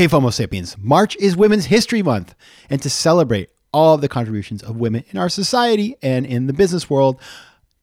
Hey, 0.00 0.08
FOMO 0.08 0.32
sapiens. 0.32 0.78
March 0.78 1.14
is 1.16 1.36
Women's 1.36 1.66
History 1.66 2.02
Month. 2.02 2.34
And 2.70 2.80
to 2.80 2.88
celebrate 2.88 3.50
all 3.70 3.96
of 3.96 4.00
the 4.00 4.08
contributions 4.08 4.62
of 4.62 4.76
women 4.76 5.04
in 5.10 5.18
our 5.18 5.28
society 5.28 5.94
and 6.00 6.24
in 6.24 6.46
the 6.46 6.54
business 6.54 6.88
world, 6.88 7.20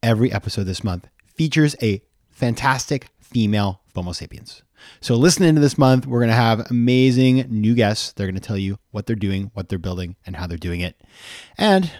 every 0.02 0.32
episode 0.32 0.64
this 0.64 0.84
month 0.84 1.08
features 1.36 1.76
a 1.80 2.02
fantastic 2.32 3.10
female 3.20 3.82
FOMO 3.96 4.16
sapiens. 4.16 4.64
So, 5.00 5.14
listen 5.14 5.44
into 5.44 5.62
this 5.62 5.78
month. 5.78 6.08
We're 6.08 6.22
going 6.22 6.30
to 6.30 6.34
have 6.34 6.72
amazing 6.72 7.46
new 7.52 7.76
guests. 7.76 8.14
They're 8.14 8.26
going 8.26 8.34
to 8.34 8.42
tell 8.42 8.58
you 8.58 8.80
what 8.90 9.06
they're 9.06 9.16
doing, 9.16 9.52
what 9.54 9.70
they're 9.70 9.78
building, 9.78 10.16
and 10.26 10.36
how 10.36 10.48
they're 10.48 10.58
doing 10.58 10.82
it. 10.82 11.00
And 11.56 11.92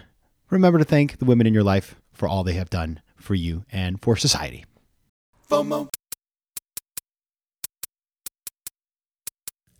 remember 0.50 0.80
to 0.80 0.84
thank 0.84 1.20
the 1.20 1.26
women 1.26 1.46
in 1.46 1.54
your 1.54 1.62
life 1.62 1.94
for 2.12 2.26
all 2.26 2.42
they 2.42 2.54
have 2.54 2.70
done 2.70 3.02
for 3.14 3.36
you 3.36 3.64
and 3.70 4.02
for 4.02 4.16
society. 4.16 4.64
FOMO. 5.48 5.90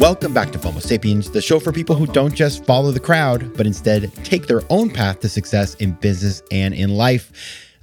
Welcome 0.00 0.34
back 0.34 0.50
to 0.50 0.58
FOMO 0.58 0.82
Sapiens, 0.82 1.30
the 1.30 1.40
show 1.40 1.60
for 1.60 1.70
people 1.70 1.94
who 1.94 2.06
don't 2.06 2.34
just 2.34 2.64
follow 2.64 2.90
the 2.90 2.98
crowd, 2.98 3.56
but 3.56 3.64
instead 3.64 4.12
take 4.24 4.48
their 4.48 4.62
own 4.68 4.90
path 4.90 5.20
to 5.20 5.28
success 5.28 5.74
in 5.76 5.92
business 5.92 6.42
and 6.50 6.74
in 6.74 6.96
life. 6.96 7.30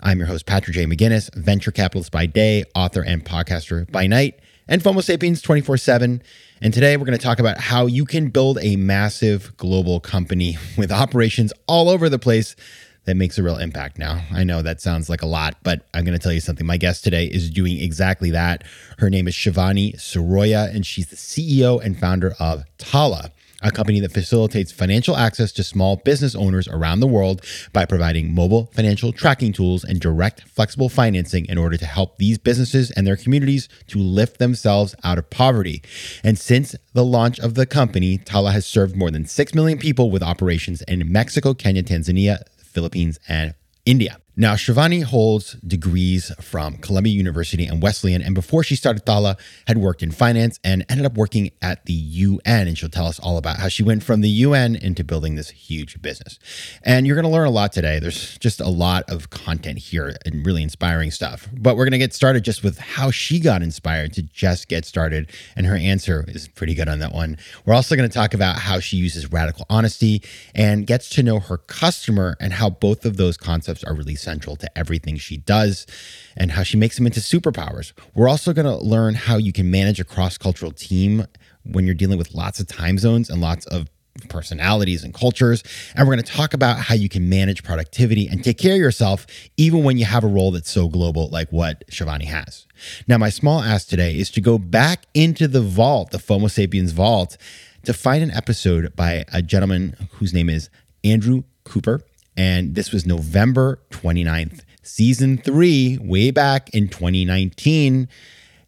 I'm 0.01 0.17
your 0.17 0.27
host, 0.27 0.45
Patrick 0.45 0.75
J. 0.75 0.85
McGinnis, 0.85 1.33
venture 1.35 1.71
capitalist 1.71 2.11
by 2.11 2.25
day, 2.25 2.65
author 2.75 3.01
and 3.01 3.23
podcaster 3.23 3.89
by 3.89 4.07
night, 4.07 4.39
and 4.67 4.83
FOMO 4.83 5.01
Sapiens 5.01 5.41
24 5.41 5.77
7. 5.77 6.21
And 6.61 6.73
today 6.73 6.97
we're 6.97 7.05
going 7.05 7.17
to 7.17 7.23
talk 7.23 7.39
about 7.39 7.59
how 7.59 7.85
you 7.85 8.05
can 8.05 8.27
build 8.27 8.59
a 8.61 8.75
massive 8.75 9.55
global 9.55 10.01
company 10.01 10.57
with 10.77 10.91
operations 10.91 11.53
all 11.65 11.89
over 11.89 12.09
the 12.09 12.19
place 12.19 12.57
that 13.05 13.15
makes 13.15 13.37
a 13.37 13.43
real 13.43 13.57
impact 13.57 13.97
now. 13.97 14.23
I 14.31 14.43
know 14.43 14.61
that 14.61 14.81
sounds 14.81 15.09
like 15.09 15.21
a 15.21 15.27
lot, 15.27 15.57
but 15.63 15.87
I'm 15.93 16.05
going 16.05 16.17
to 16.17 16.21
tell 16.21 16.33
you 16.33 16.39
something. 16.39 16.65
My 16.65 16.77
guest 16.77 17.03
today 17.03 17.25
is 17.25 17.49
doing 17.49 17.79
exactly 17.79 18.31
that. 18.31 18.63
Her 18.99 19.09
name 19.09 19.27
is 19.27 19.33
Shivani 19.33 19.95
Siroya, 19.95 20.73
and 20.73 20.85
she's 20.85 21.07
the 21.07 21.15
CEO 21.15 21.83
and 21.83 21.99
founder 21.99 22.33
of 22.39 22.63
Tala 22.77 23.31
a 23.61 23.71
company 23.71 23.99
that 23.99 24.11
facilitates 24.11 24.71
financial 24.71 25.15
access 25.15 25.51
to 25.53 25.63
small 25.63 25.97
business 25.97 26.35
owners 26.35 26.67
around 26.67 26.99
the 26.99 27.07
world 27.07 27.45
by 27.73 27.85
providing 27.85 28.33
mobile 28.33 28.69
financial 28.73 29.11
tracking 29.13 29.53
tools 29.53 29.83
and 29.83 29.99
direct 29.99 30.41
flexible 30.43 30.89
financing 30.89 31.45
in 31.45 31.57
order 31.57 31.77
to 31.77 31.85
help 31.85 32.17
these 32.17 32.37
businesses 32.37 32.91
and 32.91 33.05
their 33.05 33.15
communities 33.15 33.69
to 33.87 33.99
lift 33.99 34.39
themselves 34.39 34.95
out 35.03 35.17
of 35.17 35.29
poverty. 35.29 35.81
And 36.23 36.37
since 36.37 36.75
the 36.93 37.05
launch 37.05 37.39
of 37.39 37.53
the 37.53 37.65
company, 37.65 38.17
Tala 38.17 38.51
has 38.51 38.65
served 38.65 38.95
more 38.95 39.11
than 39.11 39.25
6 39.25 39.53
million 39.53 39.77
people 39.77 40.09
with 40.09 40.23
operations 40.23 40.81
in 40.83 41.11
Mexico, 41.11 41.53
Kenya, 41.53 41.83
Tanzania, 41.83 42.41
Philippines, 42.71 43.19
and 43.27 43.53
India. 43.85 44.17
Now, 44.37 44.53
Shivani 44.53 45.03
holds 45.03 45.53
degrees 45.55 46.31
from 46.39 46.77
Columbia 46.77 47.13
University 47.13 47.65
and 47.65 47.83
Wesleyan, 47.83 48.21
and 48.21 48.33
before 48.33 48.63
she 48.63 48.77
started 48.77 49.05
Tala, 49.05 49.35
had 49.67 49.77
worked 49.77 50.01
in 50.01 50.11
finance 50.11 50.57
and 50.63 50.85
ended 50.87 51.05
up 51.05 51.15
working 51.15 51.51
at 51.61 51.85
the 51.85 51.93
UN. 51.93 52.69
And 52.69 52.77
she'll 52.77 52.87
tell 52.87 53.07
us 53.07 53.19
all 53.19 53.37
about 53.37 53.57
how 53.57 53.67
she 53.67 53.83
went 53.83 54.03
from 54.03 54.21
the 54.21 54.29
UN 54.29 54.77
into 54.77 55.03
building 55.03 55.35
this 55.35 55.49
huge 55.49 56.01
business. 56.01 56.39
And 56.81 57.05
you're 57.05 57.17
going 57.17 57.25
to 57.25 57.29
learn 57.29 57.47
a 57.47 57.51
lot 57.51 57.73
today. 57.73 57.99
There's 57.99 58.37
just 58.37 58.61
a 58.61 58.69
lot 58.69 59.03
of 59.09 59.29
content 59.31 59.79
here 59.79 60.15
and 60.25 60.45
really 60.45 60.63
inspiring 60.63 61.11
stuff. 61.11 61.49
But 61.51 61.75
we're 61.75 61.85
going 61.85 61.91
to 61.91 61.97
get 61.97 62.13
started 62.13 62.45
just 62.45 62.63
with 62.63 62.77
how 62.77 63.11
she 63.11 63.37
got 63.37 63.61
inspired 63.61 64.13
to 64.13 64.21
just 64.21 64.69
get 64.69 64.85
started. 64.85 65.29
And 65.57 65.65
her 65.65 65.75
answer 65.75 66.23
is 66.29 66.47
pretty 66.47 66.73
good 66.73 66.87
on 66.87 66.99
that 66.99 67.11
one. 67.11 67.37
We're 67.65 67.73
also 67.73 67.97
going 67.97 68.07
to 68.07 68.13
talk 68.13 68.33
about 68.33 68.59
how 68.59 68.79
she 68.79 68.95
uses 68.95 69.29
radical 69.29 69.65
honesty 69.69 70.21
and 70.55 70.87
gets 70.87 71.09
to 71.09 71.23
know 71.23 71.39
her 71.41 71.57
customer 71.57 72.37
and 72.39 72.53
how 72.53 72.69
both 72.69 73.03
of 73.03 73.17
those 73.17 73.35
concepts 73.35 73.83
are 73.83 73.93
really 73.93 74.15
central 74.21 74.55
to 74.57 74.77
everything 74.77 75.17
she 75.17 75.37
does 75.37 75.85
and 76.37 76.51
how 76.51 76.63
she 76.63 76.77
makes 76.77 76.95
them 76.95 77.05
into 77.05 77.19
superpowers. 77.19 77.93
We're 78.13 78.29
also 78.29 78.53
going 78.53 78.65
to 78.65 78.77
learn 78.77 79.15
how 79.15 79.37
you 79.37 79.51
can 79.51 79.69
manage 79.71 79.99
a 79.99 80.03
cross 80.03 80.37
cultural 80.37 80.71
team 80.71 81.25
when 81.63 81.85
you're 81.85 81.95
dealing 81.95 82.17
with 82.17 82.33
lots 82.33 82.59
of 82.59 82.67
time 82.67 82.97
zones 82.97 83.29
and 83.29 83.41
lots 83.41 83.65
of 83.67 83.87
personalities 84.29 85.03
and 85.03 85.13
cultures. 85.13 85.63
And 85.95 86.07
we're 86.07 86.15
going 86.15 86.25
to 86.25 86.31
talk 86.31 86.53
about 86.53 86.77
how 86.79 86.95
you 86.95 87.09
can 87.09 87.29
manage 87.29 87.63
productivity 87.63 88.27
and 88.27 88.43
take 88.43 88.57
care 88.57 88.73
of 88.73 88.79
yourself, 88.79 89.25
even 89.57 89.83
when 89.83 89.97
you 89.97 90.05
have 90.05 90.23
a 90.23 90.27
role 90.27 90.51
that's 90.51 90.69
so 90.69 90.87
global 90.87 91.29
like 91.29 91.51
what 91.51 91.87
Shivani 91.89 92.25
has. 92.25 92.67
Now, 93.07 93.17
my 93.17 93.29
small 93.29 93.61
ask 93.61 93.87
today 93.87 94.17
is 94.17 94.29
to 94.31 94.41
go 94.41 94.57
back 94.57 95.05
into 95.13 95.47
the 95.47 95.61
vault, 95.61 96.11
the 96.11 96.17
FOMO 96.17 96.49
Sapiens 96.49 96.91
vault, 96.91 97.37
to 97.83 97.93
find 97.93 98.23
an 98.23 98.31
episode 98.31 98.95
by 98.95 99.25
a 99.31 99.41
gentleman 99.41 99.95
whose 100.13 100.33
name 100.33 100.49
is 100.49 100.69
Andrew 101.03 101.43
Kuper. 101.65 102.01
And 102.37 102.75
this 102.75 102.91
was 102.91 103.05
November 103.05 103.81
29th, 103.91 104.61
season 104.83 105.37
three, 105.37 105.97
way 106.01 106.31
back 106.31 106.69
in 106.69 106.87
2019, 106.87 108.07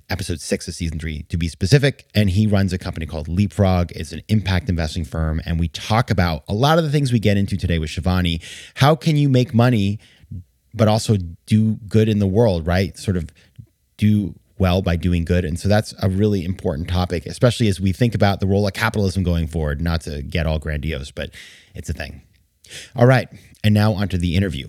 episode 0.10 0.42
six 0.42 0.68
of 0.68 0.74
season 0.74 1.00
three 1.00 1.24
to 1.24 1.38
be 1.38 1.48
specific. 1.48 2.08
And 2.14 2.30
he 2.30 2.46
runs 2.46 2.74
a 2.74 2.78
company 2.78 3.06
called 3.06 3.28
Leapfrog. 3.28 3.92
It's 3.92 4.12
an 4.12 4.22
impact 4.28 4.70
investing 4.70 5.06
firm. 5.06 5.42
And 5.46 5.60
we 5.60 5.70
talk 5.70 6.12
about 6.12 6.44
a 6.48 6.54
lot 6.54 6.78
of 6.78 6.84
the 6.84 6.92
things 6.92 7.14
we 7.14 7.20
get 7.20 7.38
into 7.38 7.58
today 7.58 7.80
with 7.80 7.90
Shivani. 7.90 8.42
How 8.76 8.96
can 8.96 9.16
you 9.16 9.30
make 9.30 9.54
money, 9.54 10.00
but 10.74 10.88
also 10.88 11.18
do 11.46 11.76
good 11.88 12.10
in 12.10 12.20
the 12.20 12.28
world, 12.28 12.68
right? 12.68 12.98
Sort 12.98 13.18
of 13.18 13.30
do 13.98 14.36
well 14.58 14.82
by 14.82 14.96
doing 14.96 15.26
good. 15.26 15.46
And 15.46 15.60
so 15.60 15.68
that's 15.68 15.94
a 16.02 16.10
really 16.10 16.46
important 16.46 16.88
topic, 16.88 17.26
especially 17.26 17.68
as 17.68 17.80
we 17.82 17.92
think 17.92 18.14
about 18.14 18.40
the 18.40 18.48
role 18.48 18.68
of 18.68 18.74
capitalism 18.74 19.24
going 19.24 19.48
forward, 19.48 19.82
not 19.82 20.02
to 20.02 20.22
get 20.22 20.46
all 20.46 20.60
grandiose, 20.60 21.12
but 21.12 21.32
it's 21.74 21.90
a 21.90 21.94
thing. 21.94 22.22
All 22.96 23.06
right. 23.06 23.28
And 23.64 23.74
now 23.74 23.94
onto 23.94 24.18
the 24.18 24.36
interview. 24.36 24.68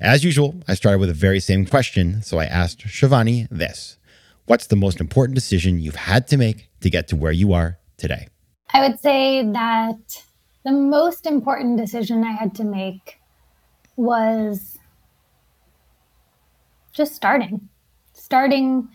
As 0.00 0.24
usual, 0.24 0.56
I 0.66 0.74
started 0.74 0.98
with 0.98 1.10
the 1.10 1.14
very 1.14 1.38
same 1.38 1.64
question, 1.64 2.22
so 2.22 2.38
I 2.38 2.44
asked 2.44 2.80
Shivani 2.86 3.46
this 3.50 3.98
What's 4.46 4.66
the 4.66 4.76
most 4.76 5.00
important 5.00 5.36
decision 5.36 5.78
you've 5.78 5.94
had 5.94 6.26
to 6.28 6.36
make 6.36 6.68
to 6.80 6.90
get 6.90 7.06
to 7.08 7.16
where 7.16 7.32
you 7.32 7.52
are 7.52 7.78
today? 7.96 8.26
I 8.74 8.86
would 8.86 8.98
say 8.98 9.44
that 9.52 10.22
the 10.64 10.72
most 10.72 11.26
important 11.26 11.76
decision 11.78 12.24
I 12.24 12.32
had 12.32 12.54
to 12.56 12.64
make 12.64 13.20
was 13.96 14.78
just 16.92 17.14
starting, 17.14 17.68
starting 18.12 18.88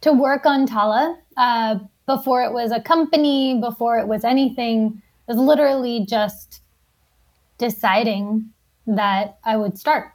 to 0.00 0.12
work 0.12 0.44
on 0.44 0.66
Tala 0.66 1.18
uh, 1.36 1.78
before 2.06 2.42
it 2.42 2.52
was 2.52 2.72
a 2.72 2.80
company, 2.80 3.60
before 3.60 3.98
it 3.98 4.08
was 4.08 4.24
anything. 4.24 5.02
It 5.28 5.32
was 5.32 5.40
literally 5.40 6.06
just 6.08 6.62
deciding 7.58 8.50
that 8.86 9.38
I 9.44 9.56
would 9.56 9.78
start. 9.78 10.12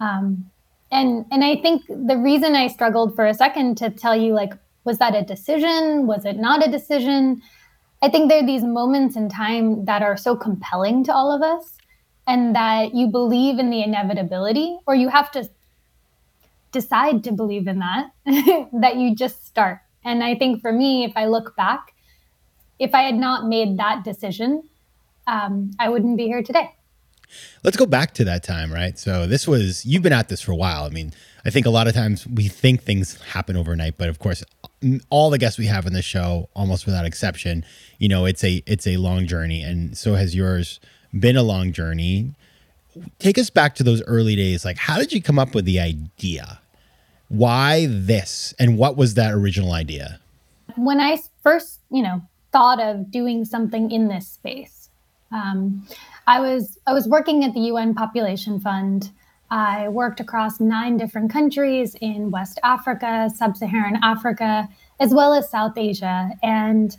Um, 0.00 0.50
and 0.90 1.24
and 1.30 1.42
I 1.42 1.56
think 1.56 1.86
the 1.88 2.16
reason 2.16 2.54
I 2.54 2.68
struggled 2.68 3.16
for 3.16 3.26
a 3.26 3.34
second 3.34 3.78
to 3.78 3.90
tell 3.90 4.14
you 4.14 4.34
like 4.34 4.52
was 4.84 4.98
that 4.98 5.14
a 5.14 5.22
decision? 5.22 6.06
Was 6.06 6.24
it 6.24 6.36
not 6.36 6.66
a 6.66 6.70
decision? 6.70 7.40
I 8.02 8.08
think 8.08 8.28
there 8.28 8.42
are 8.42 8.46
these 8.46 8.64
moments 8.64 9.16
in 9.16 9.28
time 9.28 9.84
that 9.84 10.02
are 10.02 10.16
so 10.16 10.36
compelling 10.36 11.04
to 11.04 11.14
all 11.14 11.30
of 11.30 11.40
us, 11.40 11.76
and 12.26 12.54
that 12.54 12.94
you 12.94 13.06
believe 13.06 13.58
in 13.58 13.70
the 13.70 13.82
inevitability, 13.82 14.78
or 14.86 14.94
you 14.94 15.08
have 15.08 15.30
to 15.32 15.48
decide 16.72 17.22
to 17.24 17.32
believe 17.32 17.68
in 17.68 17.78
that, 17.78 18.10
that 18.72 18.96
you 18.96 19.14
just 19.14 19.46
start. 19.46 19.78
And 20.04 20.24
I 20.24 20.34
think 20.34 20.60
for 20.60 20.72
me, 20.72 21.04
if 21.04 21.12
I 21.16 21.26
look 21.26 21.54
back, 21.54 21.94
if 22.78 22.94
I 22.94 23.02
had 23.02 23.14
not 23.14 23.46
made 23.46 23.78
that 23.78 24.02
decision, 24.02 24.64
um, 25.26 25.72
I 25.78 25.88
wouldn't 25.88 26.16
be 26.16 26.26
here 26.26 26.42
today. 26.42 26.74
Let's 27.64 27.76
go 27.76 27.86
back 27.86 28.12
to 28.14 28.24
that 28.24 28.42
time, 28.42 28.72
right? 28.72 28.98
So 28.98 29.26
this 29.26 29.48
was 29.48 29.86
you've 29.86 30.02
been 30.02 30.12
at 30.12 30.28
this 30.28 30.42
for 30.42 30.52
a 30.52 30.56
while. 30.56 30.84
I 30.84 30.90
mean, 30.90 31.12
I 31.44 31.50
think 31.50 31.66
a 31.66 31.70
lot 31.70 31.88
of 31.88 31.94
times 31.94 32.26
we 32.26 32.48
think 32.48 32.82
things 32.82 33.20
happen 33.22 33.56
overnight, 33.56 33.96
but 33.96 34.08
of 34.08 34.18
course, 34.18 34.44
all 35.10 35.30
the 35.30 35.38
guests 35.38 35.58
we 35.58 35.66
have 35.66 35.86
in 35.86 35.92
the 35.92 36.02
show, 36.02 36.48
almost 36.54 36.86
without 36.86 37.04
exception, 37.04 37.64
you 37.98 38.08
know, 38.08 38.26
it's 38.26 38.44
a 38.44 38.62
it's 38.66 38.86
a 38.86 38.96
long 38.98 39.26
journey, 39.26 39.62
and 39.62 39.96
so 39.96 40.14
has 40.14 40.34
yours 40.34 40.80
been 41.18 41.36
a 41.36 41.42
long 41.42 41.72
journey. 41.72 42.34
Take 43.18 43.38
us 43.38 43.48
back 43.48 43.74
to 43.76 43.82
those 43.82 44.02
early 44.02 44.36
days. 44.36 44.64
Like, 44.64 44.76
how 44.76 44.98
did 44.98 45.12
you 45.12 45.22
come 45.22 45.38
up 45.38 45.54
with 45.54 45.64
the 45.64 45.80
idea? 45.80 46.60
Why 47.28 47.86
this, 47.88 48.52
and 48.58 48.76
what 48.76 48.98
was 48.98 49.14
that 49.14 49.32
original 49.32 49.72
idea? 49.72 50.20
When 50.76 51.00
I 51.00 51.18
first, 51.42 51.80
you 51.90 52.02
know, 52.02 52.22
thought 52.52 52.80
of 52.80 53.10
doing 53.10 53.46
something 53.46 53.90
in 53.90 54.08
this 54.08 54.28
space, 54.28 54.81
um, 55.32 55.86
I 56.26 56.40
was 56.40 56.78
I 56.86 56.92
was 56.92 57.06
working 57.08 57.44
at 57.44 57.54
the 57.54 57.60
UN 57.60 57.94
Population 57.94 58.60
Fund. 58.60 59.10
I 59.50 59.88
worked 59.88 60.20
across 60.20 60.60
nine 60.60 60.96
different 60.96 61.30
countries 61.30 61.94
in 62.00 62.30
West 62.30 62.58
Africa, 62.62 63.28
Sub-Saharan 63.36 63.98
Africa, 64.02 64.66
as 64.98 65.12
well 65.12 65.34
as 65.34 65.50
South 65.50 65.76
Asia, 65.76 66.30
and 66.42 66.96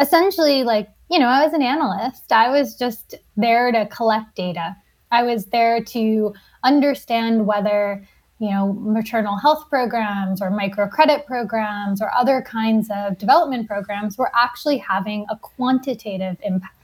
essentially, 0.00 0.64
like 0.64 0.88
you 1.10 1.18
know, 1.18 1.28
I 1.28 1.44
was 1.44 1.52
an 1.52 1.62
analyst. 1.62 2.32
I 2.32 2.50
was 2.50 2.76
just 2.76 3.14
there 3.36 3.70
to 3.72 3.86
collect 3.86 4.34
data. 4.34 4.76
I 5.12 5.22
was 5.22 5.46
there 5.46 5.82
to 5.84 6.34
understand 6.64 7.46
whether 7.46 8.04
you 8.40 8.50
know 8.50 8.72
maternal 8.72 9.36
health 9.36 9.68
programs 9.70 10.42
or 10.42 10.50
microcredit 10.50 11.24
programs 11.26 12.02
or 12.02 12.12
other 12.12 12.42
kinds 12.42 12.90
of 12.90 13.16
development 13.18 13.68
programs 13.68 14.18
were 14.18 14.30
actually 14.34 14.78
having 14.78 15.24
a 15.30 15.36
quantitative 15.36 16.36
impact 16.42 16.83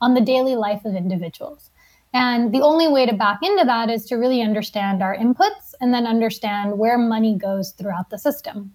on 0.00 0.14
the 0.14 0.20
daily 0.20 0.56
life 0.56 0.84
of 0.84 0.94
individuals. 0.94 1.70
And 2.12 2.54
the 2.54 2.62
only 2.62 2.88
way 2.88 3.04
to 3.04 3.12
back 3.12 3.40
into 3.42 3.64
that 3.64 3.90
is 3.90 4.06
to 4.06 4.16
really 4.16 4.40
understand 4.40 5.02
our 5.02 5.16
inputs 5.16 5.74
and 5.80 5.92
then 5.92 6.06
understand 6.06 6.78
where 6.78 6.96
money 6.96 7.36
goes 7.36 7.72
throughout 7.72 8.10
the 8.10 8.18
system. 8.18 8.74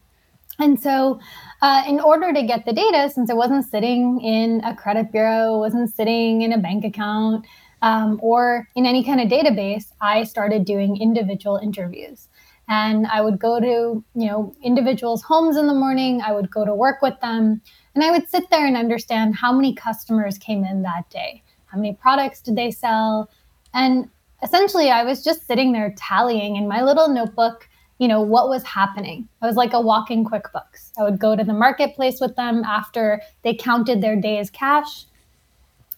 And 0.59 0.79
so, 0.79 1.19
uh, 1.61 1.83
in 1.87 1.99
order 1.99 2.33
to 2.33 2.43
get 2.43 2.65
the 2.65 2.73
data, 2.73 3.09
since 3.09 3.29
it 3.29 3.35
wasn't 3.35 3.65
sitting 3.65 4.21
in 4.21 4.61
a 4.63 4.75
credit 4.75 5.11
bureau, 5.11 5.57
wasn't 5.57 5.93
sitting 5.95 6.43
in 6.43 6.53
a 6.53 6.57
bank 6.57 6.85
account, 6.85 7.45
um, 7.81 8.19
or 8.21 8.67
in 8.75 8.85
any 8.85 9.03
kind 9.03 9.19
of 9.19 9.27
database, 9.27 9.91
I 10.01 10.23
started 10.23 10.65
doing 10.65 11.01
individual 11.01 11.57
interviews. 11.57 12.27
And 12.69 13.07
I 13.07 13.21
would 13.21 13.39
go 13.39 13.59
to, 13.59 13.65
you 14.13 14.27
know, 14.27 14.53
individuals' 14.63 15.23
homes 15.23 15.57
in 15.57 15.67
the 15.67 15.73
morning. 15.73 16.21
I 16.21 16.31
would 16.31 16.51
go 16.51 16.63
to 16.63 16.75
work 16.75 17.01
with 17.01 17.19
them. 17.21 17.61
And 17.93 18.03
I 18.03 18.11
would 18.11 18.29
sit 18.29 18.49
there 18.49 18.65
and 18.65 18.77
understand 18.77 19.35
how 19.35 19.51
many 19.51 19.73
customers 19.73 20.37
came 20.37 20.63
in 20.63 20.81
that 20.83 21.09
day, 21.09 21.43
how 21.65 21.77
many 21.77 21.93
products 21.93 22.41
did 22.41 22.55
they 22.55 22.71
sell. 22.71 23.29
And 23.73 24.09
essentially, 24.43 24.89
I 24.89 25.03
was 25.03 25.23
just 25.23 25.45
sitting 25.45 25.71
there 25.71 25.93
tallying 25.97 26.55
in 26.55 26.67
my 26.67 26.81
little 26.81 27.09
notebook, 27.09 27.67
you 27.99 28.07
know, 28.07 28.21
what 28.21 28.49
was 28.49 28.63
happening. 28.63 29.27
I 29.41 29.47
was 29.47 29.55
like 29.55 29.73
a 29.73 29.81
walking 29.81 30.25
QuickBooks. 30.25 30.91
I 30.97 31.03
would 31.03 31.19
go 31.19 31.35
to 31.35 31.43
the 31.43 31.53
marketplace 31.53 32.19
with 32.19 32.35
them 32.35 32.63
after 32.63 33.21
they 33.43 33.53
counted 33.53 34.01
their 34.01 34.15
day's 34.15 34.49
cash, 34.49 35.05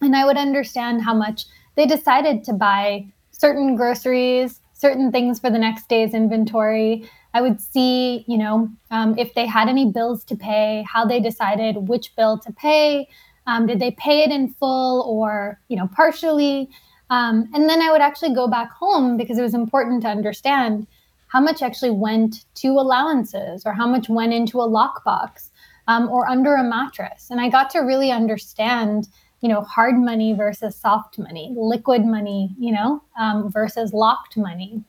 and 0.01 0.15
I 0.15 0.25
would 0.25 0.37
understand 0.37 1.03
how 1.03 1.13
much 1.13 1.45
they 1.75 1.85
decided 1.85 2.43
to 2.43 2.53
buy 2.53 3.07
certain 3.31 3.75
groceries, 3.75 4.59
certain 4.73 5.11
things 5.11 5.39
for 5.39 5.49
the 5.49 5.57
next 5.57 5.87
day's 5.87 6.13
inventory. 6.13 7.09
I 7.33 7.41
would 7.41 7.59
see, 7.59 8.23
you 8.27 8.37
know, 8.37 8.69
um, 8.91 9.17
if 9.17 9.33
they 9.33 9.45
had 9.45 9.67
any 9.67 9.91
bills 9.91 10.23
to 10.25 10.35
pay, 10.35 10.85
how 10.87 11.05
they 11.05 11.19
decided 11.19 11.87
which 11.87 12.15
bill 12.15 12.37
to 12.39 12.51
pay. 12.53 13.07
Um, 13.47 13.65
did 13.65 13.79
they 13.79 13.91
pay 13.91 14.23
it 14.23 14.31
in 14.31 14.53
full 14.53 15.01
or, 15.01 15.59
you 15.67 15.75
know, 15.75 15.89
partially? 15.95 16.69
Um, 17.09 17.49
and 17.53 17.67
then 17.67 17.81
I 17.81 17.91
would 17.91 18.01
actually 18.01 18.33
go 18.33 18.47
back 18.47 18.71
home 18.71 19.17
because 19.17 19.37
it 19.37 19.41
was 19.41 19.53
important 19.53 20.03
to 20.03 20.07
understand 20.07 20.87
how 21.27 21.41
much 21.41 21.61
actually 21.63 21.91
went 21.91 22.45
to 22.55 22.69
allowances 22.69 23.63
or 23.65 23.73
how 23.73 23.87
much 23.87 24.07
went 24.07 24.33
into 24.33 24.61
a 24.61 24.67
lockbox 24.67 25.49
um, 25.87 26.07
or 26.09 26.29
under 26.29 26.55
a 26.55 26.63
mattress. 26.63 27.29
And 27.31 27.41
I 27.41 27.49
got 27.49 27.69
to 27.71 27.79
really 27.79 28.11
understand, 28.11 29.07
you 29.41 29.49
know, 29.49 29.61
hard 29.61 29.95
money 29.95 30.33
versus 30.33 30.75
soft 30.75 31.17
money, 31.17 31.51
liquid 31.57 32.05
money, 32.05 32.55
you 32.59 32.71
know, 32.71 33.03
um, 33.17 33.51
versus 33.51 33.93
locked 33.93 34.37
money. 34.37 34.83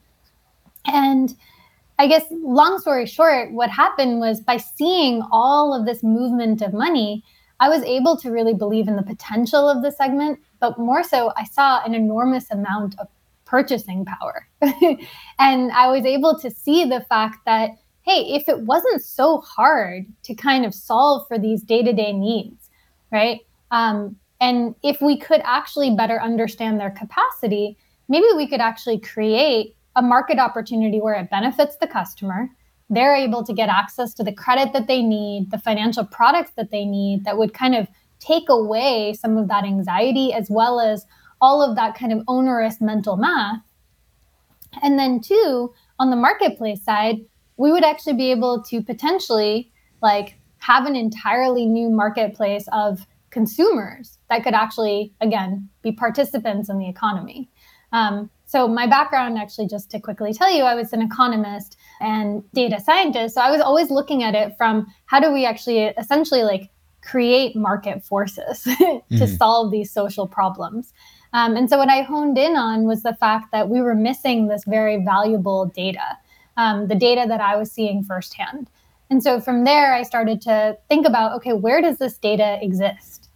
And 0.87 1.35
I 1.99 2.09
guess, 2.09 2.25
long 2.31 2.79
story 2.81 3.07
short, 3.07 3.53
what 3.53 3.71
happened 3.71 4.19
was 4.21 4.41
by 4.41 4.57
seeing 4.57 5.23
all 5.31 5.73
of 5.73 5.87
this 5.87 6.03
movement 6.03 6.61
of 6.61 6.73
money, 6.73 7.25
I 7.61 7.69
was 7.69 7.83
able 7.85 8.17
to 8.19 8.31
really 8.31 8.55
believe 8.55 8.89
in 8.89 8.97
the 8.97 9.03
potential 9.03 9.69
of 9.69 9.83
the 9.83 9.93
segment, 9.93 10.41
but 10.59 10.79
more 10.79 11.05
so, 11.05 11.33
I 11.37 11.45
saw 11.45 11.85
an 11.85 11.95
enormous 11.95 12.51
amount 12.51 12.99
of 12.99 13.07
purchasing 13.45 14.05
power. 14.05 14.49
and 15.39 15.71
I 15.73 15.89
was 15.89 16.05
able 16.05 16.39
to 16.41 16.51
see 16.51 16.85
the 16.85 17.01
fact 17.09 17.39
that, 17.47 17.71
hey, 18.03 18.35
if 18.35 18.49
it 18.49 18.63
wasn't 18.63 19.03
so 19.03 19.39
hard 19.41 20.07
to 20.25 20.35
kind 20.35 20.65
of 20.65 20.75
solve 20.75 21.29
for 21.29 21.39
these 21.39 21.63
day 21.63 21.83
to 21.83 21.93
day 21.93 22.13
needs, 22.13 22.71
right? 23.13 23.41
Um, 23.71 24.17
and 24.41 24.75
if 24.83 25.01
we 25.01 25.17
could 25.17 25.41
actually 25.45 25.95
better 25.95 26.21
understand 26.21 26.81
their 26.81 26.91
capacity, 26.91 27.79
maybe 28.09 28.27
we 28.37 28.49
could 28.49 28.61
actually 28.61 28.99
create 28.99 29.77
a 29.97 30.03
market 30.03 30.39
opportunity 30.39 31.01
where 31.01 31.15
it 31.15 31.31
benefits 31.31 31.77
the 31.77 31.87
customer. 31.87 32.49
They're 32.91 33.15
able 33.15 33.45
to 33.45 33.53
get 33.53 33.69
access 33.69 34.13
to 34.15 34.25
the 34.25 34.33
credit 34.33 34.73
that 34.73 34.87
they 34.87 35.03
need, 35.03 35.51
the 35.51 35.59
financial 35.59 36.05
products 36.05 36.53
that 36.57 36.71
they 36.71 36.85
need 36.85 37.25
that 37.25 37.39
would 37.39 37.55
kind 37.55 37.75
of 37.75 37.89
take 38.19 38.49
away 38.49 39.15
some 39.15 39.37
of 39.37 39.49
that 39.49 39.65
anxiety 39.65 40.33
as 40.33 40.49
well 40.51 40.81
as 40.81 41.07
all 41.41 41.63
of 41.63 41.77
that 41.77 41.97
kind 41.97 42.13
of 42.13 42.23
onerous 42.29 42.81
mental 42.81 43.17
math. 43.17 43.61
And 44.83 44.99
then, 44.99 45.21
two, 45.21 45.73
on 45.99 46.11
the 46.11 46.17
marketplace 46.17 46.83
side, 46.83 47.19
we 47.57 47.71
would 47.71 47.85
actually 47.85 48.15
be 48.15 48.31
able 48.31 48.63
to 48.65 48.83
potentially 48.83 49.71
like 50.03 50.37
have 50.59 50.87
an 50.87 50.97
entirely 50.97 51.67
new 51.67 51.91
marketplace 51.91 52.67
of 52.73 53.07
consumers 53.31 54.19
that 54.31 54.43
could 54.43 54.55
actually, 54.55 55.13
again, 55.21 55.69
be 55.83 55.93
participants 55.93 56.69
in 56.69 56.79
the 56.79 56.89
economy. 56.89 57.51
Um, 57.93 58.31
so, 58.47 58.69
my 58.69 58.87
background, 58.87 59.39
actually, 59.39 59.69
just 59.69 59.91
to 59.93 60.01
quickly 60.01 60.33
tell 60.33 60.55
you, 60.55 60.65
I 60.65 60.75
was 60.75 60.93
an 60.93 61.01
economist 61.01 61.77
and 62.01 62.43
data 62.53 62.79
scientist. 62.79 63.35
So, 63.35 63.41
I 63.41 63.51
was 63.51 63.61
always 63.61 63.91
looking 63.91 64.23
at 64.23 64.35
it 64.35 64.55
from 64.59 64.87
how 65.07 65.19
do 65.19 65.33
we 65.33 65.47
actually 65.47 65.85
essentially 65.85 66.43
like 66.43 66.71
create 67.03 67.57
market 67.57 68.05
forces 68.05 68.63
to 68.65 68.75
mm-hmm. 68.75 69.27
solve 69.37 69.71
these 69.71 69.91
social 69.91 70.27
problems. 70.27 70.93
Um, 71.33 71.57
and 71.57 71.69
so, 71.71 71.79
what 71.79 71.89
I 71.89 72.03
honed 72.03 72.37
in 72.37 72.55
on 72.55 72.85
was 72.85 73.03
the 73.03 73.15
fact 73.15 73.51
that 73.53 73.71
we 73.71 73.81
were 73.81 73.95
missing 73.95 74.49
this 74.49 74.65
very 74.65 75.03
valuable 75.03 75.67
data, 75.67 76.19
um, 76.59 76.89
the 76.89 76.95
data 76.95 77.25
that 77.27 77.41
I 77.41 77.57
was 77.57 77.73
seeing 77.73 78.05
firsthand. 78.05 78.69
And 79.09 79.23
so, 79.23 79.41
from 79.41 79.65
there, 79.65 79.95
I 79.95 80.03
started 80.03 80.43
to 80.43 80.77
think 80.89 81.07
about 81.07 81.33
okay, 81.37 81.55
where 81.55 81.81
does 81.81 81.97
this 81.97 82.19
data 82.19 82.59
exist? 82.63 83.31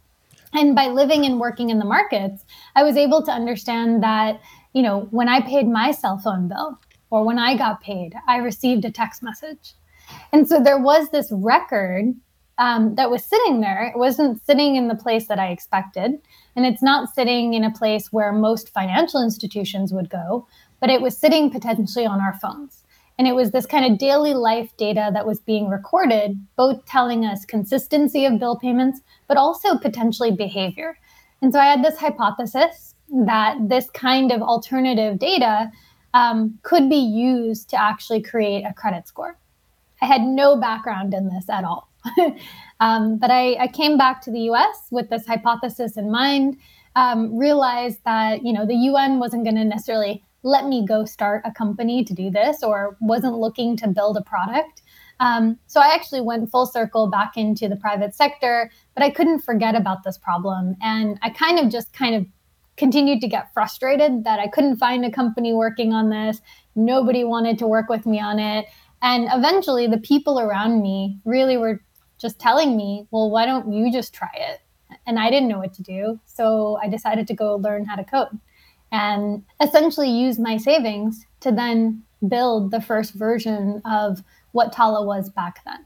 And 0.53 0.75
by 0.75 0.87
living 0.87 1.25
and 1.25 1.39
working 1.39 1.69
in 1.69 1.79
the 1.79 1.85
markets, 1.85 2.43
I 2.75 2.83
was 2.83 2.97
able 2.97 3.23
to 3.23 3.31
understand 3.31 4.01
that 4.01 4.39
you 4.73 4.81
know, 4.81 5.07
when 5.11 5.29
I 5.29 5.41
paid 5.41 5.67
my 5.67 5.91
cell 5.91 6.17
phone 6.17 6.47
bill 6.47 6.79
or 7.09 7.25
when 7.25 7.39
I 7.39 7.57
got 7.57 7.81
paid, 7.81 8.13
I 8.27 8.37
received 8.37 8.85
a 8.85 8.91
text 8.91 9.23
message. 9.23 9.73
And 10.31 10.47
so 10.47 10.61
there 10.61 10.79
was 10.79 11.09
this 11.09 11.31
record 11.31 12.15
um, 12.57 12.95
that 12.95 13.09
was 13.09 13.23
sitting 13.23 13.61
there. 13.61 13.85
It 13.85 13.97
wasn't 13.97 14.45
sitting 14.45 14.75
in 14.75 14.89
the 14.89 14.95
place 14.95 15.27
that 15.27 15.39
I 15.39 15.47
expected. 15.47 16.19
And 16.55 16.65
it's 16.65 16.83
not 16.83 17.13
sitting 17.13 17.53
in 17.53 17.63
a 17.63 17.71
place 17.71 18.11
where 18.11 18.33
most 18.33 18.69
financial 18.69 19.23
institutions 19.23 19.93
would 19.93 20.09
go, 20.09 20.47
but 20.79 20.89
it 20.89 21.01
was 21.01 21.17
sitting 21.17 21.49
potentially 21.49 22.05
on 22.05 22.19
our 22.19 22.37
phones. 22.39 22.83
And 23.17 23.27
it 23.27 23.35
was 23.35 23.51
this 23.51 23.65
kind 23.65 23.91
of 23.91 23.97
daily 23.97 24.33
life 24.33 24.75
data 24.77 25.09
that 25.13 25.25
was 25.25 25.39
being 25.41 25.67
recorded, 25.67 26.39
both 26.55 26.85
telling 26.85 27.25
us 27.25 27.45
consistency 27.45 28.25
of 28.25 28.39
bill 28.39 28.57
payments, 28.57 29.01
but 29.27 29.37
also 29.37 29.77
potentially 29.77 30.31
behavior. 30.31 30.97
And 31.41 31.53
so 31.53 31.59
I 31.59 31.65
had 31.65 31.83
this 31.83 31.97
hypothesis 31.97 32.95
that 33.25 33.57
this 33.67 33.89
kind 33.91 34.31
of 34.31 34.41
alternative 34.41 35.19
data 35.19 35.71
um, 36.13 36.57
could 36.63 36.89
be 36.89 36.95
used 36.95 37.69
to 37.69 37.81
actually 37.81 38.21
create 38.21 38.63
a 38.63 38.73
credit 38.73 39.07
score. 39.07 39.37
I 40.01 40.05
had 40.05 40.21
no 40.21 40.55
background 40.55 41.13
in 41.13 41.29
this 41.29 41.49
at 41.49 41.63
all. 41.63 41.89
um, 42.79 43.17
but 43.17 43.29
I, 43.29 43.55
I, 43.55 43.67
came 43.67 43.97
back 43.97 44.21
to 44.21 44.31
the 44.31 44.39
US 44.51 44.87
with 44.89 45.09
this 45.09 45.27
hypothesis 45.27 45.97
in 45.97 46.09
mind, 46.09 46.57
um, 46.95 47.37
realized 47.37 47.99
that 48.05 48.45
you 48.45 48.53
know 48.53 48.65
the 48.65 48.75
UN 48.75 49.19
wasn't 49.19 49.43
going 49.43 49.57
to 49.57 49.65
necessarily 49.65 50.23
let 50.43 50.65
me 50.65 50.85
go 50.85 51.03
start 51.03 51.41
a 51.45 51.51
company 51.51 52.05
to 52.05 52.13
do 52.13 52.29
this 52.31 52.63
or 52.63 52.95
wasn't 53.01 53.37
looking 53.37 53.75
to 53.77 53.87
build 53.89 54.15
a 54.15 54.21
product. 54.21 54.81
Um, 55.19 55.59
so 55.67 55.81
I 55.81 55.93
actually 55.93 56.21
went 56.21 56.49
full 56.49 56.65
circle 56.65 57.07
back 57.07 57.35
into 57.35 57.67
the 57.67 57.75
private 57.75 58.15
sector, 58.15 58.71
but 58.95 59.03
I 59.03 59.09
couldn't 59.09 59.39
forget 59.41 59.75
about 59.75 60.03
this 60.03 60.17
problem. 60.17 60.77
And 60.81 61.19
I 61.21 61.29
kind 61.29 61.59
of 61.59 61.69
just 61.69 61.91
kind 61.91 62.15
of 62.15 62.25
continued 62.79 63.21
to 63.21 63.27
get 63.27 63.53
frustrated 63.53 64.23
that 64.23 64.39
I 64.39 64.47
couldn't 64.47 64.77
find 64.77 65.05
a 65.05 65.11
company 65.11 65.53
working 65.53 65.93
on 65.93 66.09
this. 66.09 66.41
Nobody 66.75 67.23
wanted 67.23 67.59
to 67.59 67.67
work 67.67 67.89
with 67.89 68.07
me 68.07 68.19
on 68.19 68.39
it. 68.39 68.65
And 69.01 69.27
eventually, 69.31 69.85
the 69.85 69.99
people 69.99 70.39
around 70.39 70.81
me 70.81 71.19
really 71.25 71.57
were 71.57 71.81
just 72.17 72.39
telling 72.39 72.75
me, 72.75 73.07
well, 73.11 73.29
why 73.29 73.45
don't 73.45 73.71
you 73.71 73.91
just 73.91 74.13
try 74.13 74.31
it? 74.33 74.61
And 75.05 75.19
I 75.19 75.29
didn't 75.29 75.49
know 75.49 75.59
what 75.59 75.73
to 75.75 75.83
do. 75.83 76.19
So 76.25 76.79
I 76.81 76.89
decided 76.89 77.27
to 77.27 77.33
go 77.33 77.55
learn 77.55 77.85
how 77.85 77.95
to 77.95 78.03
code. 78.03 78.39
and 78.91 79.43
essentially 79.61 80.09
use 80.09 80.39
my 80.39 80.57
savings 80.57 81.25
to 81.41 81.51
then 81.51 82.03
build 82.27 82.71
the 82.71 82.81
first 82.81 83.13
version 83.13 83.81
of 83.85 84.23
what 84.51 84.73
Tala 84.73 85.05
was 85.05 85.29
back 85.29 85.63
then. 85.63 85.85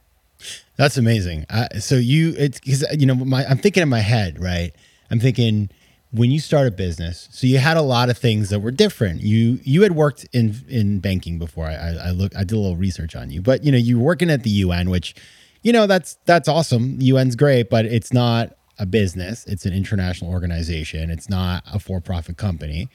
That's 0.78 0.98
amazing. 0.98 1.46
Uh, 1.50 1.68
so 1.80 1.96
you, 1.96 2.34
it's 2.38 2.60
because 2.60 2.86
you 2.98 3.06
know, 3.06 3.16
my, 3.16 3.46
I'm 3.46 3.58
thinking 3.58 3.84
in 3.84 3.90
my 3.90 4.00
head, 4.00 4.40
right? 4.40 4.72
I'm 5.12 5.20
thinking 5.20 5.70
when 6.14 6.30
you 6.30 6.40
start 6.40 6.68
a 6.68 6.72
business, 6.72 7.28
so 7.32 7.48
you 7.48 7.58
had 7.58 7.76
a 7.76 7.82
lot 7.82 8.10
of 8.10 8.18
things 8.18 8.50
that 8.50 8.60
were 8.60 8.72
different. 8.72 9.22
You 9.22 9.60
you 9.64 9.82
had 9.82 9.94
worked 9.94 10.26
in 10.32 10.64
in 10.70 11.00
banking 11.00 11.40
before. 11.40 11.66
I, 11.66 11.74
I, 11.74 11.90
I 11.90 12.12
look, 12.12 12.36
I 12.36 12.44
did 12.44 12.54
a 12.54 12.60
little 12.60 12.78
research 12.78 13.16
on 13.16 13.32
you, 13.32 13.42
but 13.42 13.64
you 13.64 13.72
know, 13.72 13.78
you 13.78 13.98
were 13.98 14.06
working 14.06 14.30
at 14.30 14.44
the 14.44 14.50
UN, 14.52 14.90
which, 14.90 15.16
you 15.64 15.74
know, 15.74 15.88
that's 15.88 16.18
that's 16.26 16.48
awesome. 16.48 17.00
UN's 17.02 17.36
great, 17.36 17.70
but 17.70 17.86
it's 17.86 18.14
not 18.14 18.56
a 18.78 18.86
business. 18.86 19.46
It's 19.46 19.66
an 19.66 19.74
international 19.74 20.32
organization. 20.32 21.10
It's 21.10 21.30
not 21.30 21.64
a 21.72 21.80
for 21.80 22.00
profit 22.00 22.38
company 22.38 22.90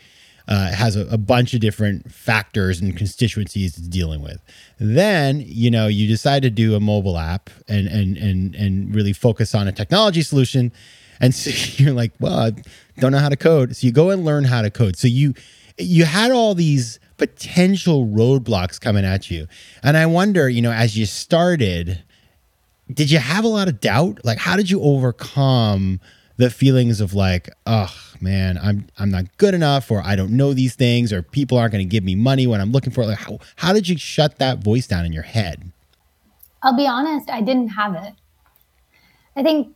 uh, 0.49 0.73
has 0.73 0.97
a, 0.97 1.07
a, 1.09 1.19
bunch 1.19 1.53
of 1.53 1.61
different 1.61 2.11
factors 2.11 2.81
and 2.81 2.97
constituencies 2.97 3.77
it's 3.77 3.87
dealing 3.87 4.23
with. 4.23 4.43
Then 4.79 5.43
you 5.47 5.71
know 5.71 5.87
you 5.87 6.09
decide 6.09 6.43
to 6.43 6.51
do 6.51 6.75
a 6.75 6.81
mobile 6.81 7.19
app 7.19 7.51
and 7.69 7.87
and 7.87 8.17
and 8.17 8.55
and 8.55 8.95
really 8.95 9.13
focus 9.13 9.55
on 9.55 9.69
a 9.69 9.73
technology 9.73 10.23
solution, 10.23 10.73
and 11.21 11.35
so 11.35 11.51
you're 11.83 11.95
like, 11.95 12.13
well, 12.21 12.39
I 12.39 12.53
don't 12.99 13.13
know 13.13 13.19
how 13.19 13.29
to 13.29 13.37
code, 13.37 13.77
so 13.77 13.87
you 13.87 13.93
go 13.93 14.11
and 14.11 14.25
learn 14.25 14.45
how 14.45 14.63
to 14.63 14.71
code. 14.71 14.97
So 14.97 15.09
you 15.09 15.35
you 15.79 16.05
had 16.05 16.33
all 16.33 16.55
these 16.55 16.99
potential 17.17 18.07
roadblocks 18.07 18.81
coming 18.81 19.05
at 19.05 19.31
you, 19.31 19.47
and 19.83 19.97
I 19.97 20.07
wonder, 20.07 20.49
you 20.49 20.63
know, 20.63 20.73
as 20.73 20.97
you 20.97 21.07
started, 21.07 22.03
did 22.93 23.11
you 23.11 23.19
have 23.19 23.45
a 23.45 23.49
lot 23.49 23.69
of 23.69 23.81
doubt? 23.81 24.21
Like, 24.25 24.39
how 24.39 24.57
did 24.57 24.71
you 24.71 24.81
overcome? 24.81 26.01
the 26.39 26.51
feelings 26.51 27.01
of 27.01 27.15
like, 27.15 27.51
oh 27.67 27.93
man, 28.21 28.59
I'm 28.63 28.87
I'm 28.97 29.11
not 29.11 29.37
good 29.37 29.55
enough, 29.55 29.91
or 29.91 30.01
I 30.05 30.17
don't 30.17 30.31
know 30.31 30.55
these 30.55 30.75
things, 30.75 31.13
or 31.13 31.21
people 31.21 31.59
aren't 31.59 31.73
going 31.73 31.85
to 31.85 31.91
give 31.91 32.05
me 32.05 32.15
money 32.15 32.47
when 32.47 32.61
I'm 32.61 32.73
looking 32.73 32.93
for 32.93 33.03
it. 33.03 33.07
Like, 33.07 33.19
how 33.19 33.39
how 33.57 33.73
did 33.73 33.89
you 33.89 33.99
shut 33.99 34.39
that 34.39 34.63
voice 34.63 34.87
down 34.87 35.05
in 35.05 35.13
your 35.13 35.25
head? 35.25 35.73
I'll 36.63 36.77
be 36.77 36.87
honest, 36.87 37.29
I 37.29 37.41
didn't 37.41 37.69
have 37.69 37.95
it. 37.95 38.15
I 39.37 39.43
think. 39.43 39.75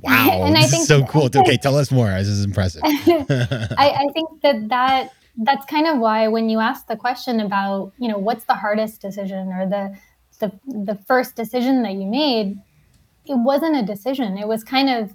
Wow, 0.00 0.42
and 0.46 0.56
I 0.56 0.62
think 0.62 0.86
so 0.86 1.04
cool. 1.04 1.24
okay, 1.34 1.56
tell 1.56 1.76
us 1.76 1.90
more. 1.90 2.08
This 2.10 2.28
is 2.28 2.44
impressive. 2.44 2.82
I, 2.84 3.74
I 3.78 4.06
think 4.12 4.42
that 4.42 4.68
that 4.68 5.12
that's 5.38 5.66
kind 5.66 5.86
of 5.86 5.98
why 5.98 6.28
when 6.28 6.48
you 6.48 6.60
ask 6.60 6.86
the 6.86 6.96
question 6.96 7.40
about 7.40 7.92
you 7.98 8.08
know 8.08 8.18
what's 8.18 8.44
the 8.44 8.54
hardest 8.54 9.00
decision 9.00 9.48
or 9.48 9.68
the 9.68 9.96
the 10.38 10.52
the 10.66 10.98
first 11.06 11.36
decision 11.36 11.82
that 11.82 11.92
you 11.92 12.06
made, 12.06 12.58
it 13.26 13.34
wasn't 13.34 13.76
a 13.76 13.82
decision. 13.82 14.38
It 14.38 14.48
was 14.48 14.64
kind 14.64 14.90
of 14.90 15.12